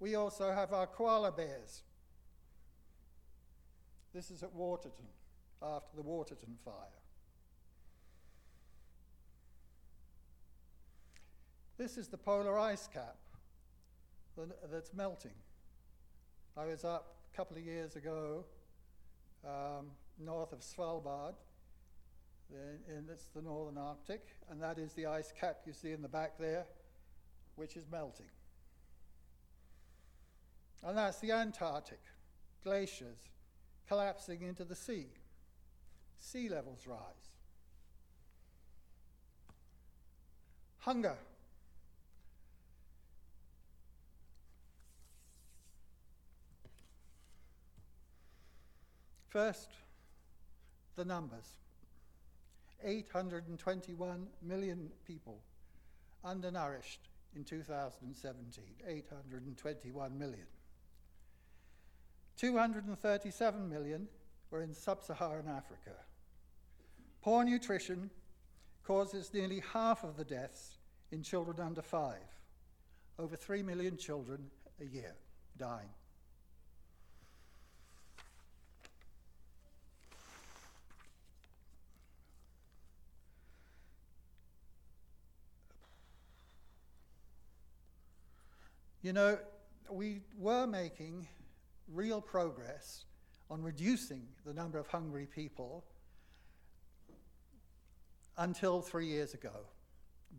We 0.00 0.14
also 0.14 0.50
have 0.50 0.72
our 0.72 0.86
koala 0.86 1.30
bears. 1.30 1.82
This 4.14 4.30
is 4.30 4.42
at 4.42 4.54
Waterton, 4.54 5.08
after 5.62 5.94
the 5.94 6.02
Waterton 6.02 6.56
fire. 6.64 6.97
This 11.78 11.96
is 11.96 12.08
the 12.08 12.18
polar 12.18 12.58
ice 12.58 12.88
cap 12.92 13.14
that's 14.68 14.92
melting. 14.92 15.30
I 16.56 16.66
was 16.66 16.84
up 16.84 17.14
a 17.32 17.36
couple 17.36 17.56
of 17.56 17.62
years 17.62 17.94
ago 17.94 18.44
um, 19.46 19.92
north 20.18 20.52
of 20.52 20.58
Svalbard, 20.58 21.34
and 22.50 23.08
it's 23.08 23.26
the 23.26 23.42
northern 23.42 23.78
Arctic, 23.78 24.26
and 24.50 24.60
that 24.60 24.78
is 24.78 24.92
the 24.94 25.06
ice 25.06 25.32
cap 25.38 25.60
you 25.66 25.72
see 25.72 25.92
in 25.92 26.02
the 26.02 26.08
back 26.08 26.36
there, 26.36 26.66
which 27.54 27.76
is 27.76 27.84
melting. 27.92 28.26
And 30.82 30.98
that's 30.98 31.20
the 31.20 31.30
Antarctic 31.30 32.00
glaciers 32.64 33.28
collapsing 33.86 34.42
into 34.42 34.64
the 34.64 34.74
sea. 34.74 35.06
Sea 36.16 36.48
levels 36.48 36.88
rise. 36.88 36.98
Hunger 40.78 41.16
First, 49.28 49.70
the 50.96 51.04
numbers 51.04 51.56
821 52.84 54.26
million 54.42 54.90
people 55.06 55.40
undernourished 56.24 57.08
in 57.34 57.44
2017. 57.44 58.64
821 58.86 60.18
million. 60.18 60.46
237 62.36 63.68
million 63.68 64.08
were 64.50 64.62
in 64.62 64.72
sub 64.72 65.02
Saharan 65.02 65.48
Africa. 65.48 65.96
Poor 67.20 67.44
nutrition 67.44 68.10
causes 68.84 69.34
nearly 69.34 69.62
half 69.72 70.04
of 70.04 70.16
the 70.16 70.24
deaths 70.24 70.78
in 71.10 71.22
children 71.22 71.60
under 71.60 71.82
five. 71.82 72.16
Over 73.18 73.36
3 73.36 73.62
million 73.62 73.96
children 73.96 74.50
a 74.80 74.84
year 74.84 75.14
dying. 75.58 75.90
You 89.02 89.12
know, 89.12 89.38
we 89.90 90.22
were 90.36 90.66
making 90.66 91.28
real 91.92 92.20
progress 92.20 93.04
on 93.50 93.62
reducing 93.62 94.22
the 94.44 94.52
number 94.52 94.78
of 94.78 94.88
hungry 94.88 95.26
people 95.26 95.84
until 98.36 98.80
three 98.82 99.06
years 99.06 99.34
ago. 99.34 99.66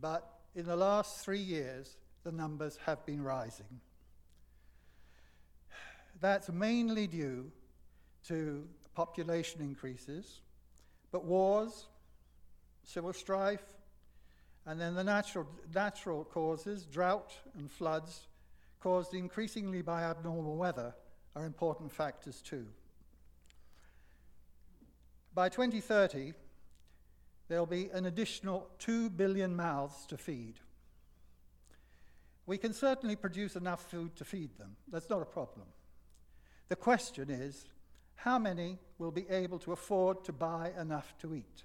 But 0.00 0.28
in 0.54 0.66
the 0.66 0.76
last 0.76 1.24
three 1.24 1.40
years, 1.40 1.96
the 2.22 2.32
numbers 2.32 2.78
have 2.84 3.04
been 3.06 3.22
rising. 3.22 3.80
That's 6.20 6.50
mainly 6.50 7.06
due 7.06 7.50
to 8.28 8.68
population 8.94 9.62
increases, 9.62 10.40
but 11.10 11.24
wars, 11.24 11.86
civil 12.84 13.14
strife, 13.14 13.64
and 14.66 14.78
then 14.78 14.94
the 14.94 15.04
natural, 15.04 15.46
natural 15.74 16.24
causes, 16.24 16.84
drought 16.84 17.32
and 17.56 17.70
floods, 17.70 18.26
caused 18.80 19.14
increasingly 19.14 19.82
by 19.82 20.02
abnormal 20.02 20.56
weather, 20.56 20.94
are 21.36 21.44
important 21.44 21.92
factors 21.92 22.42
too. 22.42 22.66
By 25.34 25.48
2030, 25.48 26.32
there'll 27.48 27.66
be 27.66 27.88
an 27.92 28.06
additional 28.06 28.68
2 28.78 29.10
billion 29.10 29.54
mouths 29.54 30.06
to 30.06 30.16
feed. 30.16 30.54
We 32.46 32.58
can 32.58 32.72
certainly 32.72 33.16
produce 33.16 33.54
enough 33.54 33.88
food 33.90 34.16
to 34.16 34.24
feed 34.24 34.58
them. 34.58 34.76
That's 34.90 35.08
not 35.08 35.22
a 35.22 35.26
problem. 35.26 35.66
The 36.68 36.76
question 36.76 37.30
is 37.30 37.66
how 38.16 38.38
many 38.38 38.78
will 38.98 39.10
be 39.10 39.28
able 39.28 39.58
to 39.60 39.72
afford 39.72 40.24
to 40.24 40.32
buy 40.32 40.72
enough 40.78 41.14
to 41.20 41.34
eat? 41.34 41.64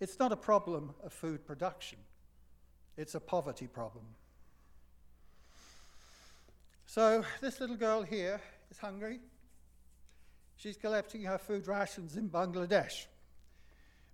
It's 0.00 0.18
not 0.18 0.32
a 0.32 0.36
problem 0.36 0.94
of 1.04 1.12
food 1.12 1.46
production, 1.46 1.98
it's 2.96 3.14
a 3.14 3.20
poverty 3.20 3.66
problem. 3.66 4.04
So, 6.90 7.22
this 7.42 7.60
little 7.60 7.76
girl 7.76 8.00
here 8.00 8.40
is 8.70 8.78
hungry. 8.78 9.20
She's 10.56 10.78
collecting 10.78 11.22
her 11.24 11.36
food 11.36 11.68
rations 11.68 12.16
in 12.16 12.30
Bangladesh. 12.30 13.04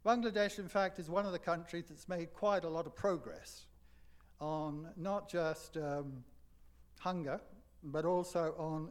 Bangladesh, 0.04 0.58
in 0.58 0.66
fact, 0.66 0.98
is 0.98 1.08
one 1.08 1.24
of 1.24 1.30
the 1.30 1.38
countries 1.38 1.84
that's 1.88 2.08
made 2.08 2.34
quite 2.34 2.64
a 2.64 2.68
lot 2.68 2.86
of 2.86 2.96
progress 2.96 3.66
on 4.40 4.88
not 4.96 5.30
just 5.30 5.76
um, 5.76 6.24
hunger, 6.98 7.40
but 7.84 8.04
also 8.04 8.56
on, 8.58 8.90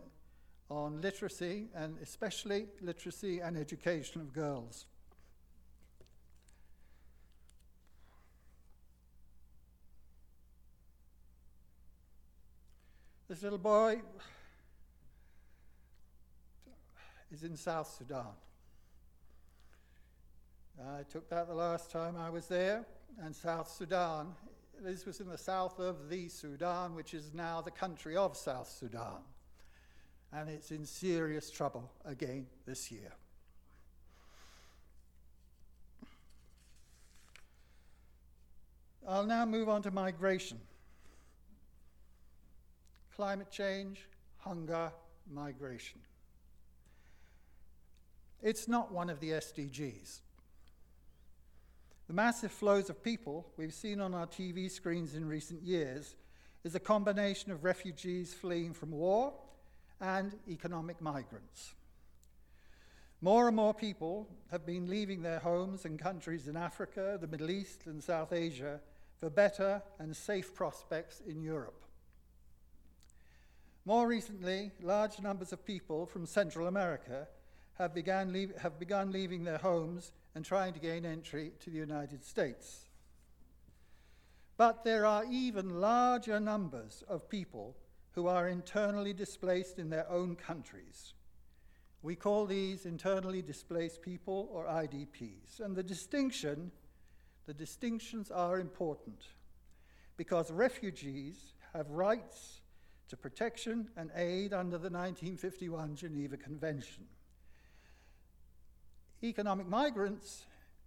on 0.69 1.01
literacy, 1.01 1.67
and 1.75 1.97
especially 2.01 2.67
literacy 2.79 3.41
and 3.41 3.57
education 3.57 4.21
of 4.21 4.31
girls. 4.31 4.85
This 13.29 13.41
little 13.41 13.57
boy 13.57 14.01
is 17.31 17.43
in 17.43 17.55
South 17.55 17.95
Sudan. 17.97 18.33
I 20.85 21.03
took 21.03 21.29
that 21.29 21.47
the 21.47 21.53
last 21.53 21.89
time 21.89 22.15
I 22.17 22.29
was 22.29 22.47
there, 22.47 22.85
and 23.21 23.33
South 23.33 23.71
Sudan. 23.71 24.33
This 24.81 25.05
was 25.05 25.21
in 25.21 25.29
the 25.29 25.37
south 25.37 25.79
of 25.79 26.09
the 26.09 26.27
Sudan, 26.27 26.95
which 26.95 27.13
is 27.13 27.33
now 27.33 27.61
the 27.61 27.71
country 27.71 28.17
of 28.17 28.35
South 28.35 28.69
Sudan. 28.69 29.21
And 30.33 30.49
it's 30.49 30.71
in 30.71 30.85
serious 30.85 31.49
trouble 31.49 31.89
again 32.03 32.47
this 32.65 32.91
year. 32.91 33.13
I'll 39.07 39.25
now 39.25 39.45
move 39.45 39.69
on 39.69 39.81
to 39.83 39.91
migration. 39.91 40.59
Climate 43.15 43.51
change, 43.51 44.07
hunger, 44.37 44.91
migration. 45.31 45.99
It's 48.41 48.67
not 48.67 48.91
one 48.91 49.09
of 49.09 49.19
the 49.19 49.31
SDGs. 49.31 50.19
The 52.07 52.13
massive 52.13 52.51
flows 52.51 52.89
of 52.89 53.01
people 53.03 53.47
we've 53.55 53.73
seen 53.73 54.01
on 54.01 54.13
our 54.13 54.27
TV 54.27 54.69
screens 54.69 55.15
in 55.15 55.27
recent 55.27 55.61
years 55.61 56.15
is 56.63 56.75
a 56.75 56.79
combination 56.79 57.51
of 57.51 57.63
refugees 57.63 58.33
fleeing 58.33 58.73
from 58.73 58.91
war 58.91 59.33
and 60.01 60.35
economic 60.49 60.99
migrants. 61.01 61.73
More 63.21 63.47
and 63.47 63.55
more 63.55 63.73
people 63.73 64.27
have 64.51 64.65
been 64.65 64.89
leaving 64.89 65.21
their 65.21 65.39
homes 65.39 65.85
and 65.85 65.97
countries 65.97 66.47
in 66.49 66.57
Africa, 66.57 67.17
the 67.21 67.27
Middle 67.27 67.49
East, 67.49 67.83
and 67.85 68.03
South 68.03 68.33
Asia 68.33 68.81
for 69.17 69.29
better 69.29 69.81
and 69.99 70.13
safe 70.13 70.53
prospects 70.53 71.21
in 71.25 71.41
Europe. 71.41 71.85
More 73.85 74.07
recently, 74.07 74.71
large 74.81 75.19
numbers 75.19 75.51
of 75.51 75.65
people 75.65 76.05
from 76.05 76.25
Central 76.25 76.67
America 76.67 77.27
have 77.73 77.93
begun, 77.93 78.31
leave, 78.31 78.55
have 78.57 78.79
begun 78.79 79.11
leaving 79.11 79.43
their 79.43 79.57
homes 79.57 80.13
and 80.35 80.45
trying 80.45 80.73
to 80.73 80.79
gain 80.79 81.05
entry 81.05 81.51
to 81.59 81.69
the 81.69 81.79
United 81.79 82.23
States. 82.23 82.85
But 84.55 84.85
there 84.85 85.05
are 85.05 85.25
even 85.29 85.81
larger 85.81 86.39
numbers 86.39 87.03
of 87.09 87.27
people 87.27 87.75
who 88.11 88.27
are 88.27 88.47
internally 88.47 89.11
displaced 89.11 89.79
in 89.79 89.89
their 89.89 90.09
own 90.09 90.35
countries. 90.35 91.13
We 92.03 92.15
call 92.15 92.45
these 92.45 92.85
internally 92.85 93.41
displaced 93.41 94.01
people 94.01 94.49
or 94.51 94.65
IDPs. 94.65 95.59
And 95.59 95.75
the 95.75 95.83
distinction, 95.83 96.71
the 97.47 97.53
distinctions 97.53 98.31
are 98.31 98.59
important 98.59 99.23
because 100.15 100.51
refugees 100.51 101.53
have 101.73 101.89
rights 101.89 102.61
to 103.09 103.17
protection 103.17 103.89
and 103.97 104.11
aid 104.15 104.53
under 104.53 104.77
the 104.77 104.89
1951 104.89 105.95
Geneva 105.95 106.37
Convention 106.37 107.05
economic 109.23 109.67
migrants 109.67 110.45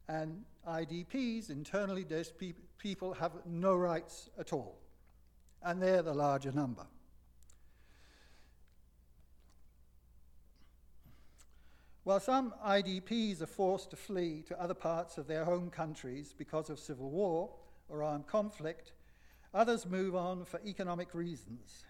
and 0.08 0.44
IDPs, 0.68 1.50
internally 1.50 2.04
displaced 2.04 2.56
people, 2.78 3.14
have 3.14 3.32
no 3.46 3.74
rights 3.74 4.28
at 4.38 4.52
all. 4.52 4.78
And 5.62 5.82
they're 5.82 6.02
the 6.02 6.14
larger 6.14 6.52
number. 6.52 6.86
While 12.04 12.20
some 12.20 12.54
IDPs 12.64 13.42
are 13.42 13.46
forced 13.46 13.90
to 13.90 13.96
flee 13.96 14.44
to 14.46 14.62
other 14.62 14.74
parts 14.74 15.18
of 15.18 15.26
their 15.26 15.44
home 15.44 15.70
countries 15.70 16.32
because 16.36 16.70
of 16.70 16.78
civil 16.78 17.10
war 17.10 17.50
or 17.88 18.04
armed 18.04 18.28
conflict, 18.28 18.92
others 19.52 19.86
move 19.86 20.14
on 20.14 20.44
for 20.44 20.60
economic 20.64 21.14
reasons. 21.14 21.84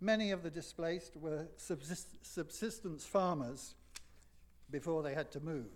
Many 0.00 0.30
of 0.30 0.42
the 0.44 0.50
displaced 0.50 1.16
were 1.16 1.48
subsistence 1.56 3.04
farmers 3.04 3.74
before 4.70 5.02
they 5.02 5.12
had 5.12 5.32
to 5.32 5.40
move. 5.40 5.66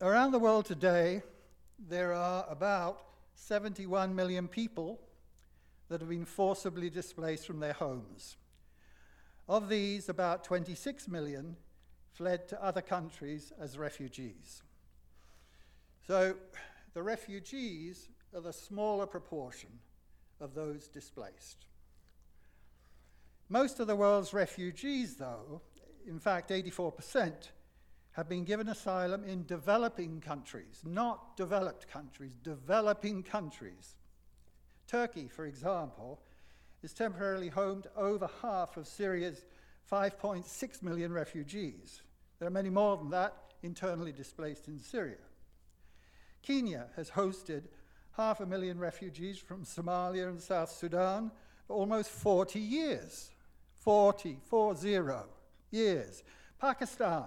Around 0.00 0.32
the 0.32 0.38
world 0.38 0.64
today, 0.64 1.22
there 1.78 2.12
are 2.12 2.46
about 2.48 3.04
71 3.34 4.14
million 4.14 4.48
people 4.48 4.98
that 5.88 6.00
have 6.00 6.08
been 6.08 6.24
forcibly 6.24 6.88
displaced 6.88 7.46
from 7.46 7.60
their 7.60 7.74
homes. 7.74 8.36
Of 9.46 9.68
these, 9.68 10.08
about 10.08 10.42
26 10.42 11.06
million 11.06 11.56
fled 12.12 12.48
to 12.48 12.64
other 12.64 12.80
countries 12.80 13.52
as 13.60 13.76
refugees. 13.76 14.62
So 16.06 16.34
the 16.94 17.02
refugees 17.02 18.08
are 18.34 18.40
the 18.40 18.52
smaller 18.52 19.06
proportion 19.06 19.70
of 20.40 20.54
those 20.54 20.88
displaced. 20.88 21.66
Most 23.48 23.80
of 23.80 23.86
the 23.86 23.96
world's 23.96 24.34
refugees, 24.34 25.16
though, 25.16 25.60
in 26.06 26.18
fact, 26.18 26.50
84%, 26.50 27.50
have 28.12 28.28
been 28.28 28.44
given 28.44 28.68
asylum 28.68 29.24
in 29.24 29.46
developing 29.46 30.20
countries, 30.20 30.82
not 30.84 31.36
developed 31.36 31.88
countries, 31.88 32.36
developing 32.42 33.22
countries. 33.22 33.96
Turkey, 34.86 35.28
for 35.28 35.46
example, 35.46 36.20
is 36.82 36.92
temporarily 36.92 37.48
home 37.48 37.82
to 37.82 37.90
over 37.96 38.28
half 38.42 38.76
of 38.76 38.86
Syria's 38.86 39.44
5.6 39.90 40.82
million 40.82 41.12
refugees. 41.12 42.02
There 42.38 42.48
are 42.48 42.50
many 42.50 42.70
more 42.70 42.96
than 42.96 43.10
that 43.10 43.34
internally 43.62 44.12
displaced 44.12 44.68
in 44.68 44.78
Syria. 44.78 45.16
Kenya 46.42 46.86
has 46.96 47.10
hosted 47.10 47.62
half 48.16 48.40
a 48.40 48.46
million 48.46 48.78
refugees 48.78 49.38
from 49.38 49.64
Somalia 49.64 50.28
and 50.28 50.40
South 50.40 50.70
Sudan 50.70 51.30
for 51.66 51.76
almost 51.76 52.10
40 52.10 52.58
years. 52.58 53.30
40, 53.74 54.38
40 54.48 54.98
years. 55.70 56.22
Pakistan 56.60 57.24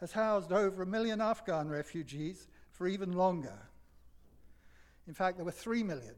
has 0.00 0.12
housed 0.12 0.52
over 0.52 0.82
a 0.82 0.86
million 0.86 1.20
Afghan 1.20 1.68
refugees 1.68 2.46
for 2.70 2.86
even 2.86 3.12
longer. 3.12 3.58
In 5.06 5.14
fact, 5.14 5.36
there 5.36 5.44
were 5.44 5.50
3 5.50 5.82
million 5.82 6.14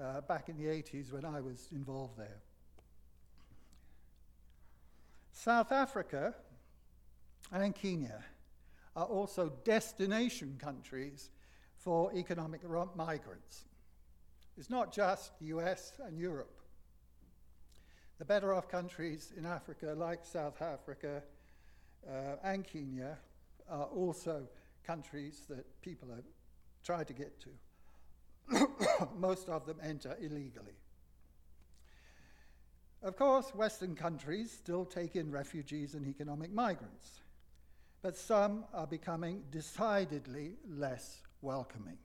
uh, 0.00 0.20
back 0.22 0.48
in 0.48 0.56
the 0.56 0.64
80s 0.64 1.12
when 1.12 1.24
I 1.24 1.40
was 1.40 1.68
involved 1.72 2.18
there. 2.18 2.42
South 5.32 5.72
Africa 5.72 6.34
and 7.52 7.74
Kenya 7.74 8.24
are 8.96 9.06
also 9.06 9.50
destination 9.64 10.56
countries 10.58 11.30
for 11.76 12.12
economic 12.14 12.60
migrants. 12.94 13.64
It's 14.56 14.70
not 14.70 14.92
just 14.92 15.38
the 15.40 15.46
US 15.46 15.92
and 16.06 16.18
Europe. 16.18 16.60
The 18.18 18.24
better 18.24 18.54
off 18.54 18.68
countries 18.68 19.32
in 19.36 19.44
Africa, 19.44 19.94
like 19.96 20.24
South 20.24 20.62
Africa 20.62 21.22
uh, 22.08 22.36
and 22.44 22.64
Kenya, 22.64 23.18
are 23.68 23.86
also 23.86 24.46
countries 24.84 25.44
that 25.48 25.64
people 25.82 26.08
trying 26.84 27.06
to 27.06 27.12
get 27.12 27.40
to. 27.40 29.08
Most 29.18 29.48
of 29.48 29.66
them 29.66 29.78
enter 29.82 30.16
illegally. 30.20 30.78
Of 33.02 33.16
course, 33.16 33.54
Western 33.54 33.94
countries 33.94 34.50
still 34.50 34.84
take 34.84 35.16
in 35.16 35.30
refugees 35.30 35.94
and 35.94 36.06
economic 36.06 36.52
migrants, 36.52 37.20
but 38.04 38.16
some 38.16 38.64
are 38.72 38.86
becoming 38.86 39.42
decidedly 39.50 40.52
less 40.68 41.22
welcoming. 41.42 41.98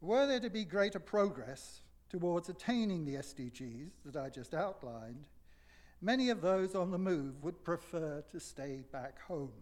Were 0.00 0.26
there 0.26 0.40
to 0.40 0.50
be 0.50 0.64
greater 0.64 0.98
progress 0.98 1.82
towards 2.08 2.48
attaining 2.48 3.04
the 3.04 3.16
SDGs 3.16 3.90
that 4.06 4.16
I 4.16 4.30
just 4.30 4.52
outlined, 4.52 5.28
Many 6.04 6.28
of 6.28 6.42
those 6.42 6.74
on 6.74 6.90
the 6.90 6.98
move 6.98 7.42
would 7.42 7.64
prefer 7.64 8.22
to 8.30 8.38
stay 8.38 8.82
back 8.92 9.22
home. 9.22 9.54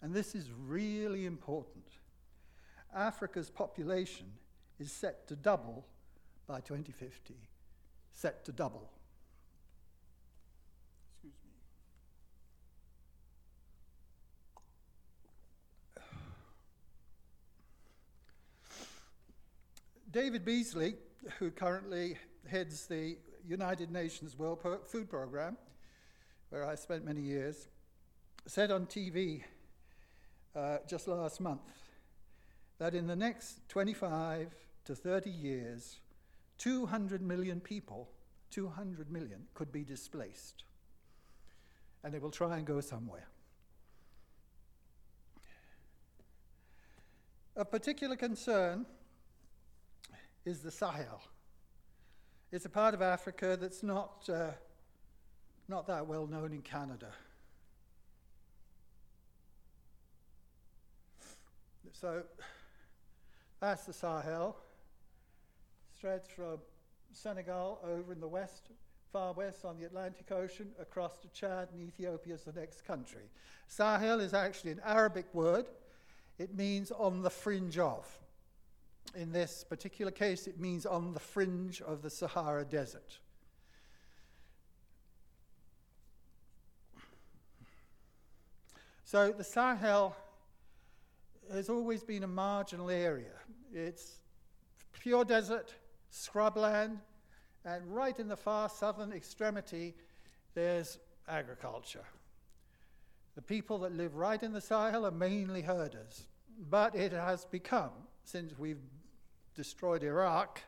And 0.00 0.14
this 0.14 0.34
is 0.34 0.48
really 0.66 1.26
important. 1.26 1.84
Africa's 2.96 3.50
population 3.50 4.32
is 4.78 4.90
set 4.90 5.28
to 5.28 5.36
double 5.36 5.84
by 6.46 6.60
2050. 6.60 7.34
Set 8.14 8.46
to 8.46 8.52
double. 8.52 8.88
David 20.10 20.42
Beasley, 20.42 20.94
who 21.38 21.50
currently 21.50 22.16
heads 22.46 22.86
the 22.86 23.18
United 23.46 23.90
Nations 23.90 24.38
World 24.38 24.58
Food 24.86 25.10
Programme, 25.10 25.58
where 26.48 26.64
I 26.64 26.76
spent 26.76 27.04
many 27.04 27.20
years, 27.20 27.68
said 28.46 28.70
on 28.70 28.86
TV 28.86 29.42
uh, 30.56 30.78
just 30.88 31.08
last 31.08 31.42
month 31.42 31.60
that 32.78 32.94
in 32.94 33.06
the 33.06 33.16
next 33.16 33.68
25 33.68 34.54
to 34.86 34.94
30 34.94 35.28
years, 35.28 36.00
200 36.56 37.20
million 37.20 37.60
people, 37.60 38.08
200 38.50 39.10
million, 39.10 39.42
could 39.52 39.70
be 39.70 39.84
displaced. 39.84 40.64
And 42.02 42.14
they 42.14 42.18
will 42.18 42.30
try 42.30 42.56
and 42.56 42.66
go 42.66 42.80
somewhere. 42.80 43.28
A 47.56 47.64
particular 47.66 48.16
concern 48.16 48.86
is 50.48 50.60
the 50.60 50.70
Sahel. 50.70 51.20
It's 52.50 52.64
a 52.64 52.70
part 52.70 52.94
of 52.94 53.02
Africa 53.02 53.58
that's 53.60 53.82
not, 53.82 54.26
uh, 54.32 54.52
not 55.68 55.86
that 55.88 56.06
well 56.06 56.26
known 56.26 56.52
in 56.52 56.62
Canada. 56.62 57.10
So 61.92 62.22
that's 63.60 63.84
the 63.84 63.92
Sahel. 63.92 64.56
Stretched 65.98 66.32
from 66.32 66.58
Senegal 67.12 67.80
over 67.84 68.12
in 68.12 68.20
the 68.20 68.28
west, 68.28 68.70
far 69.12 69.34
west 69.34 69.66
on 69.66 69.78
the 69.78 69.84
Atlantic 69.84 70.32
Ocean, 70.32 70.70
across 70.80 71.18
to 71.18 71.28
Chad, 71.28 71.68
and 71.74 71.86
Ethiopia 71.86 72.34
is 72.34 72.44
the 72.44 72.52
next 72.52 72.86
country. 72.86 73.28
Sahel 73.66 74.20
is 74.20 74.32
actually 74.32 74.70
an 74.70 74.80
Arabic 74.82 75.26
word. 75.34 75.66
It 76.38 76.56
means 76.56 76.90
on 76.90 77.20
the 77.20 77.30
fringe 77.30 77.78
of. 77.78 78.06
In 79.14 79.32
this 79.32 79.64
particular 79.68 80.12
case, 80.12 80.46
it 80.46 80.60
means 80.60 80.86
on 80.86 81.14
the 81.14 81.20
fringe 81.20 81.80
of 81.82 82.02
the 82.02 82.10
Sahara 82.10 82.64
Desert. 82.64 83.18
So 89.04 89.32
the 89.32 89.44
Sahel 89.44 90.14
has 91.50 91.70
always 91.70 92.02
been 92.02 92.24
a 92.24 92.28
marginal 92.28 92.90
area. 92.90 93.32
It's 93.72 94.16
pure 95.00 95.24
desert, 95.24 95.72
scrubland, 96.12 96.98
and 97.64 97.86
right 97.86 98.18
in 98.18 98.28
the 98.28 98.36
far 98.36 98.68
southern 98.68 99.12
extremity, 99.12 99.94
there's 100.54 100.98
agriculture. 101.26 102.04
The 103.34 103.42
people 103.42 103.78
that 103.78 103.96
live 103.96 104.16
right 104.16 104.42
in 104.42 104.52
the 104.52 104.60
Sahel 104.60 105.06
are 105.06 105.10
mainly 105.10 105.62
herders, 105.62 106.26
but 106.68 106.94
it 106.94 107.12
has 107.12 107.46
become, 107.46 107.92
since 108.24 108.58
we've 108.58 108.82
destroyed 109.58 110.04
Iraq 110.04 110.60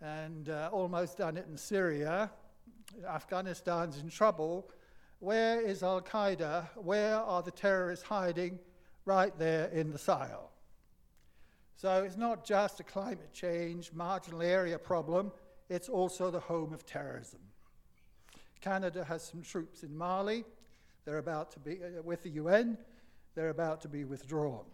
and 0.00 0.48
uh, 0.48 0.70
almost 0.72 1.18
done 1.18 1.36
it 1.36 1.44
in 1.50 1.56
Syria. 1.56 2.30
Afghanistan's 3.04 3.98
in 3.98 4.08
trouble. 4.08 4.70
Where 5.18 5.60
is 5.60 5.82
Al 5.82 6.00
Qaeda? 6.00 6.68
Where 6.76 7.16
are 7.16 7.42
the 7.42 7.50
terrorists 7.50 8.04
hiding? 8.04 8.60
Right 9.06 9.36
there 9.40 9.66
in 9.70 9.90
the 9.90 9.98
Sahel. 9.98 10.52
So 11.74 12.04
it's 12.04 12.16
not 12.16 12.44
just 12.44 12.78
a 12.78 12.84
climate 12.84 13.32
change, 13.32 13.90
marginal 13.92 14.42
area 14.42 14.78
problem, 14.78 15.32
it's 15.68 15.88
also 15.88 16.30
the 16.30 16.38
home 16.38 16.72
of 16.72 16.86
terrorism. 16.86 17.40
Canada 18.60 19.02
has 19.02 19.24
some 19.24 19.42
troops 19.42 19.82
in 19.82 19.98
Mali. 19.98 20.44
They're 21.04 21.18
about 21.18 21.50
to 21.50 21.58
be, 21.58 21.80
uh, 21.82 22.02
with 22.04 22.22
the 22.22 22.30
UN, 22.30 22.78
they're 23.34 23.50
about 23.50 23.80
to 23.80 23.88
be 23.88 24.04
withdrawn. 24.04 24.64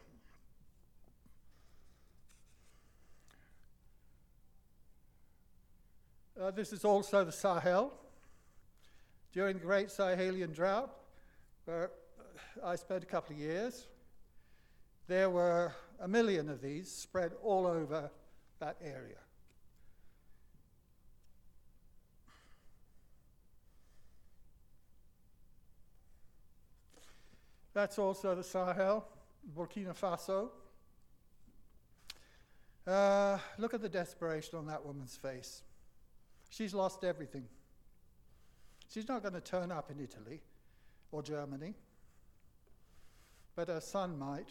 Uh, 6.41 6.51
this 6.51 6.73
is 6.73 6.87
also 6.87 7.23
the 7.23 7.33
Sahel. 7.33 7.93
During 9.33 9.59
the 9.59 9.63
Great 9.63 9.89
Sahelian 9.89 10.55
Drought, 10.55 10.91
where 11.67 11.91
I 12.65 12.77
spent 12.77 13.03
a 13.03 13.07
couple 13.07 13.37
of 13.37 13.41
years, 13.43 13.87
there 15.07 15.29
were 15.29 15.75
a 16.01 16.09
million 16.09 16.49
of 16.49 16.63
these 16.63 16.91
spread 16.91 17.33
all 17.43 17.67
over 17.67 18.11
that 18.59 18.77
area. 18.83 19.19
That's 27.75 27.99
also 27.99 28.35
the 28.35 28.43
Sahel, 28.43 29.07
Burkina 29.55 29.95
Faso. 29.95 30.49
Uh, 32.87 33.39
look 33.59 33.75
at 33.75 33.83
the 33.83 33.91
desperation 33.91 34.59
on 34.59 34.67
that 34.69 34.85
woman's 34.85 35.17
face. 35.17 35.63
She's 36.51 36.75
lost 36.75 37.05
everything. 37.05 37.45
She's 38.93 39.09
not 39.09 39.23
going 39.23 39.35
to 39.35 39.41
turn 39.41 39.71
up 39.71 39.91
in 39.91 40.01
Italy 40.01 40.41
or 41.13 41.23
Germany, 41.23 41.75
but 43.55 43.69
her 43.69 43.81
son 43.81 44.19
might, 44.19 44.49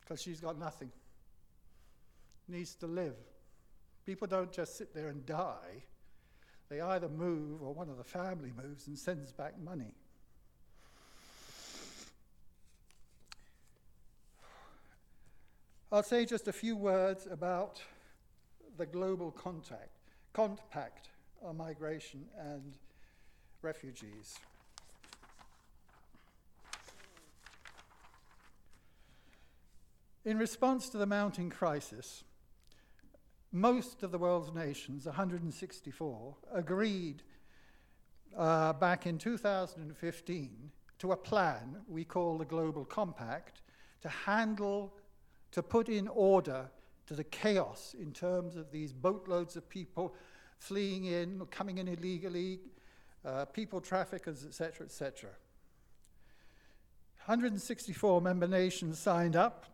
because 0.00 0.22
she's 0.22 0.40
got 0.40 0.58
nothing. 0.58 0.92
Needs 2.48 2.74
to 2.76 2.86
live. 2.86 3.16
People 4.06 4.28
don't 4.28 4.52
just 4.52 4.76
sit 4.76 4.94
there 4.94 5.08
and 5.08 5.26
die. 5.26 5.82
They 6.68 6.80
either 6.80 7.08
move 7.08 7.62
or 7.62 7.74
one 7.74 7.88
of 7.88 7.98
the 7.98 8.04
family 8.04 8.52
moves 8.56 8.86
and 8.86 8.96
sends 8.96 9.32
back 9.32 9.60
money. 9.60 9.94
I'll 15.90 16.02
say 16.02 16.24
just 16.24 16.48
a 16.48 16.52
few 16.52 16.76
words 16.76 17.26
about 17.30 17.82
the 18.78 18.86
global 18.86 19.30
contact 19.30 20.01
compact 20.32 21.08
on 21.42 21.56
migration 21.56 22.24
and 22.38 22.78
refugees. 23.62 24.38
In 30.24 30.38
response 30.38 30.88
to 30.90 30.98
the 30.98 31.06
mounting 31.06 31.50
crisis, 31.50 32.22
most 33.50 34.02
of 34.02 34.12
the 34.12 34.18
world's 34.18 34.54
nations, 34.54 35.04
164, 35.04 36.36
agreed 36.54 37.22
uh, 38.38 38.72
back 38.74 39.06
in 39.06 39.18
2015 39.18 40.70
to 41.00 41.12
a 41.12 41.16
plan 41.16 41.76
we 41.88 42.04
call 42.04 42.38
the 42.38 42.44
Global 42.44 42.84
Compact 42.84 43.62
to 44.00 44.08
handle, 44.08 44.94
to 45.50 45.62
put 45.62 45.88
in 45.88 46.08
order 46.08 46.70
to 47.12 47.16
the 47.16 47.24
chaos 47.24 47.94
in 48.00 48.10
terms 48.10 48.56
of 48.56 48.72
these 48.72 48.90
boatloads 48.90 49.54
of 49.54 49.68
people 49.68 50.14
fleeing 50.56 51.04
in, 51.04 51.44
coming 51.50 51.76
in 51.76 51.86
illegally, 51.86 52.58
uh, 53.22 53.44
people 53.44 53.82
traffickers, 53.82 54.46
etc., 54.46 54.86
etc. 54.86 55.28
164 57.26 58.22
member 58.22 58.48
nations 58.48 58.98
signed 58.98 59.36
up. 59.36 59.66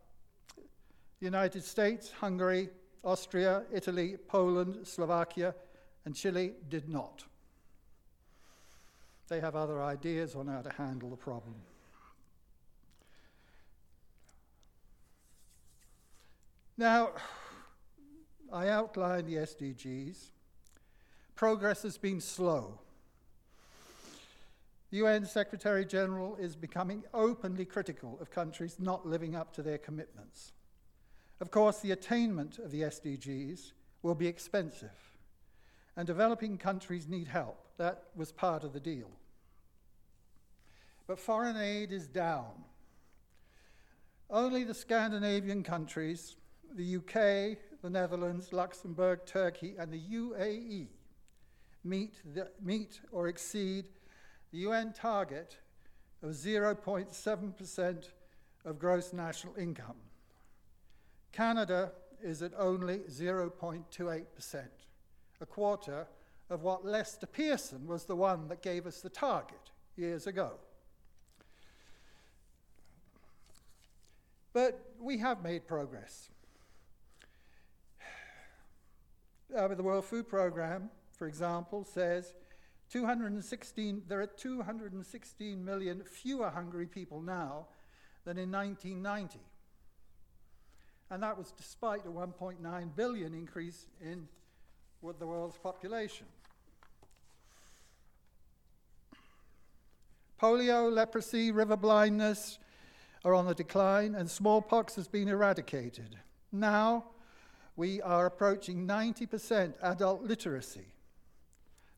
The 1.20 1.27
United 1.27 1.62
States, 1.62 2.11
Hungary, 2.11 2.70
Austria, 3.05 3.62
Italy, 3.72 4.16
Poland, 4.27 4.85
Slovakia, 4.85 5.55
and 6.05 6.16
Chile 6.16 6.55
did 6.68 6.88
not. 6.88 7.22
They 9.29 9.38
have 9.38 9.55
other 9.55 9.81
ideas 9.81 10.35
on 10.35 10.48
how 10.48 10.62
to 10.62 10.72
handle 10.72 11.11
the 11.11 11.16
problem. 11.16 11.55
Now, 16.79 17.11
I 18.53 18.69
outlined 18.69 19.27
the 19.27 19.35
SDGs. 19.35 20.31
Progress 21.35 21.83
has 21.83 21.99
been 21.99 22.21
slow. 22.21 22.79
The 24.91 24.99
UN 24.99 25.27
Secretary 25.27 25.85
General 25.85 26.37
is 26.37 26.55
becoming 26.55 27.03
openly 27.12 27.64
critical 27.64 28.17
of 28.21 28.31
countries 28.31 28.77
not 28.79 29.05
living 29.05 29.35
up 29.35 29.53
to 29.55 29.62
their 29.62 29.77
commitments. 29.77 30.53
Of 31.41 31.51
course, 31.51 31.81
the 31.81 31.91
attainment 31.91 32.61
of 32.61 32.71
the 32.71 32.83
SDGs 32.83 33.73
will 34.03 34.14
be 34.14 34.29
expensive, 34.29 35.19
and 35.97 36.07
developing 36.07 36.59
countries 36.59 37.09
need 37.09 37.27
help. 37.27 37.67
That 37.79 38.05
was 38.14 38.31
part 38.31 38.62
of 38.62 38.73
the 38.73 38.81
deal. 38.81 39.11
But 41.09 41.19
foreign 41.19 41.57
aid 41.57 41.91
is 41.91 42.07
down. 42.07 42.64
Only 44.31 44.62
the 44.62 44.75
Scandinavian 44.75 45.64
countries 45.64 46.37
the 46.76 46.96
UK, 46.96 47.59
the 47.83 47.90
Netherlands, 47.90 48.52
Luxembourg, 48.52 49.20
Turkey, 49.26 49.74
and 49.78 49.92
the 49.92 50.00
UAE 50.00 50.88
meet, 51.85 52.14
the, 52.35 52.48
meet 52.62 53.00
or 53.12 53.28
exceed 53.28 53.85
the 54.52 54.59
UN 54.59 54.92
target 54.92 55.59
of 56.22 56.31
0.7% 56.31 58.09
of 58.64 58.78
gross 58.78 59.12
national 59.12 59.54
income. 59.57 59.96
Canada 61.33 61.92
is 62.22 62.42
at 62.42 62.52
only 62.59 62.98
0.28%, 62.98 64.64
a 65.40 65.46
quarter 65.46 66.07
of 66.50 66.62
what 66.62 66.85
Lester 66.85 67.26
Pearson 67.26 67.87
was 67.87 68.04
the 68.04 68.16
one 68.16 68.48
that 68.48 68.62
gave 68.62 68.87
us 68.87 69.00
the 69.00 69.11
target 69.11 69.70
years 69.96 70.26
ago. 70.26 70.52
But 74.52 74.92
we 74.98 75.18
have 75.18 75.42
made 75.42 75.66
progress. 75.68 76.31
Uh, 79.56 79.68
the 79.68 79.82
World 79.82 80.04
Food 80.04 80.28
Programme, 80.28 80.90
for 81.16 81.26
example, 81.26 81.82
says 81.82 82.34
216, 82.90 84.02
there 84.06 84.20
are 84.20 84.26
216 84.26 85.64
million 85.64 86.02
fewer 86.04 86.50
hungry 86.50 86.87
people 86.87 87.22
now 87.22 87.66
than 88.24 88.37
in 88.37 88.50
1990. 88.50 89.40
And 91.11 91.22
that 91.22 91.38
was 91.38 91.52
despite 91.52 92.04
a 92.04 92.11
1.9 92.11 92.94
billion 92.94 93.32
increase 93.32 93.87
in 94.02 94.28
the 95.18 95.26
world's 95.26 95.56
population. 95.56 96.26
Polio, 100.40 100.92
leprosy, 100.92 101.50
river 101.50 101.76
blindness 101.76 102.58
are 103.24 103.34
on 103.34 103.46
the 103.46 103.54
decline, 103.54 104.14
and 104.14 104.30
smallpox 104.30 104.94
has 104.96 105.08
been 105.08 105.28
eradicated. 105.28 106.16
Now 106.52 107.04
we 107.79 108.03
are 108.03 108.27
approaching 108.27 108.88
90% 108.88 109.75
adult 109.83 110.25
literacy. 110.25 110.85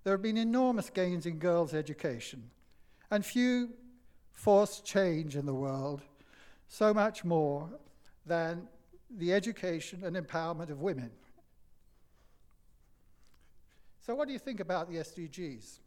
There 0.05 0.13
have 0.13 0.21
been 0.21 0.37
enormous 0.37 0.91
gains 0.91 1.25
in 1.25 1.39
girls' 1.39 1.73
education, 1.73 2.51
and 3.11 3.25
few 3.25 3.71
force 4.31 4.81
change 4.81 5.37
in 5.37 5.47
the 5.47 5.55
world 5.55 6.03
so 6.69 6.93
much 6.93 7.25
more 7.25 7.71
than 8.27 8.69
the 9.17 9.33
education 9.33 10.05
and 10.05 10.17
empowerment 10.17 10.69
of 10.69 10.83
women. 10.83 11.11
So, 14.05 14.15
what 14.15 14.27
do 14.27 14.35
you 14.35 14.39
think 14.39 14.61
about 14.61 14.91
the 14.91 14.99
SDGs? 14.99 15.79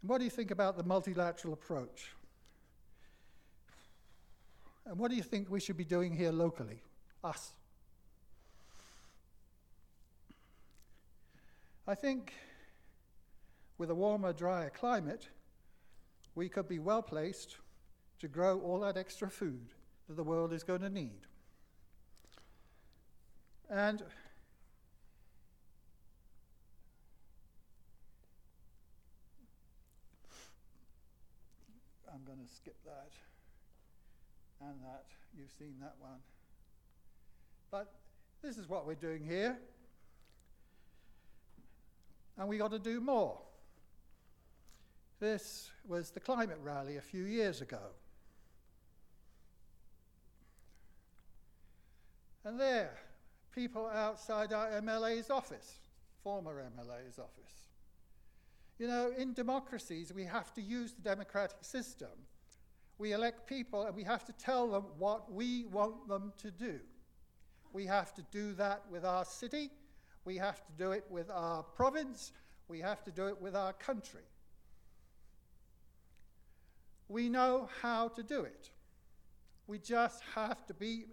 And 0.00 0.08
what 0.08 0.18
do 0.18 0.24
you 0.24 0.30
think 0.30 0.52
about 0.52 0.76
the 0.76 0.84
multilateral 0.84 1.54
approach? 1.54 2.12
And 4.86 4.96
what 4.96 5.10
do 5.10 5.16
you 5.16 5.24
think 5.24 5.50
we 5.50 5.58
should 5.58 5.76
be 5.76 5.84
doing 5.84 6.14
here 6.14 6.30
locally? 6.30 6.80
Us. 7.24 7.50
I 11.86 11.94
think 11.94 12.32
with 13.76 13.90
a 13.90 13.94
warmer, 13.94 14.32
drier 14.32 14.70
climate, 14.70 15.28
we 16.34 16.48
could 16.48 16.66
be 16.66 16.78
well 16.78 17.02
placed 17.02 17.58
to 18.20 18.28
grow 18.28 18.58
all 18.60 18.80
that 18.80 18.96
extra 18.96 19.28
food 19.28 19.68
that 20.08 20.16
the 20.16 20.22
world 20.22 20.52
is 20.52 20.62
going 20.62 20.80
to 20.80 20.88
need. 20.88 21.26
And 23.68 24.02
I'm 32.10 32.24
going 32.24 32.38
to 32.38 32.54
skip 32.54 32.76
that 32.86 33.10
and 34.60 34.80
that. 34.82 35.04
You've 35.36 35.52
seen 35.58 35.74
that 35.80 35.96
one. 35.98 36.20
But 37.70 37.92
this 38.40 38.56
is 38.56 38.68
what 38.68 38.86
we're 38.86 38.94
doing 38.94 39.22
here. 39.22 39.58
And 42.38 42.48
we 42.48 42.58
got 42.58 42.70
to 42.72 42.78
do 42.78 43.00
more. 43.00 43.38
This 45.20 45.70
was 45.86 46.10
the 46.10 46.20
climate 46.20 46.58
rally 46.62 46.96
a 46.96 47.00
few 47.00 47.24
years 47.24 47.60
ago. 47.60 47.80
And 52.44 52.60
there, 52.60 52.98
people 53.52 53.86
outside 53.86 54.52
our 54.52 54.68
MLA's 54.82 55.30
office, 55.30 55.80
former 56.22 56.62
MLA's 56.76 57.18
office. 57.18 57.68
You 58.78 58.88
know, 58.88 59.12
in 59.16 59.32
democracies, 59.32 60.12
we 60.12 60.24
have 60.24 60.52
to 60.54 60.60
use 60.60 60.92
the 60.92 61.02
democratic 61.02 61.58
system. 61.62 62.10
We 62.98 63.12
elect 63.12 63.46
people 63.46 63.84
and 63.84 63.94
we 63.94 64.02
have 64.04 64.24
to 64.24 64.32
tell 64.32 64.68
them 64.68 64.84
what 64.98 65.32
we 65.32 65.64
want 65.66 66.08
them 66.08 66.32
to 66.38 66.50
do. 66.50 66.80
We 67.72 67.86
have 67.86 68.12
to 68.14 68.22
do 68.30 68.52
that 68.54 68.82
with 68.90 69.04
our 69.04 69.24
city, 69.24 69.70
we 70.24 70.36
have 70.36 70.64
to 70.64 70.72
do 70.78 70.92
it 70.92 71.04
with 71.10 71.30
our 71.30 71.62
province, 71.62 72.32
we 72.68 72.80
have 72.80 73.04
to 73.04 73.10
do 73.10 73.26
it 73.26 73.40
with 73.40 73.54
our 73.54 73.72
country. 73.74 74.22
We 77.08 77.28
know 77.28 77.68
how 77.82 78.08
to 78.08 78.22
do 78.22 78.42
it. 78.42 78.70
We 79.66 79.78
just 79.78 80.22
have 80.34 80.66
to 80.66 80.74
be 80.74 81.04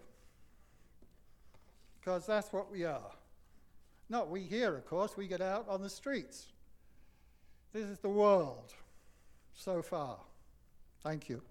because 2.00 2.26
that's 2.26 2.52
what 2.52 2.72
we 2.72 2.84
are. 2.84 3.12
Not 4.10 4.30
we 4.30 4.42
here, 4.42 4.76
of 4.76 4.86
course, 4.86 5.16
we 5.16 5.28
get 5.28 5.42
out 5.42 5.66
on 5.70 5.82
the 5.82 5.90
streets. 5.90 6.48
This 7.72 7.86
is 7.86 8.00
the 8.00 8.10
world 8.10 8.74
so 9.56 9.82
far. 9.82 10.18
Thank 11.04 11.30
you. 11.30 11.42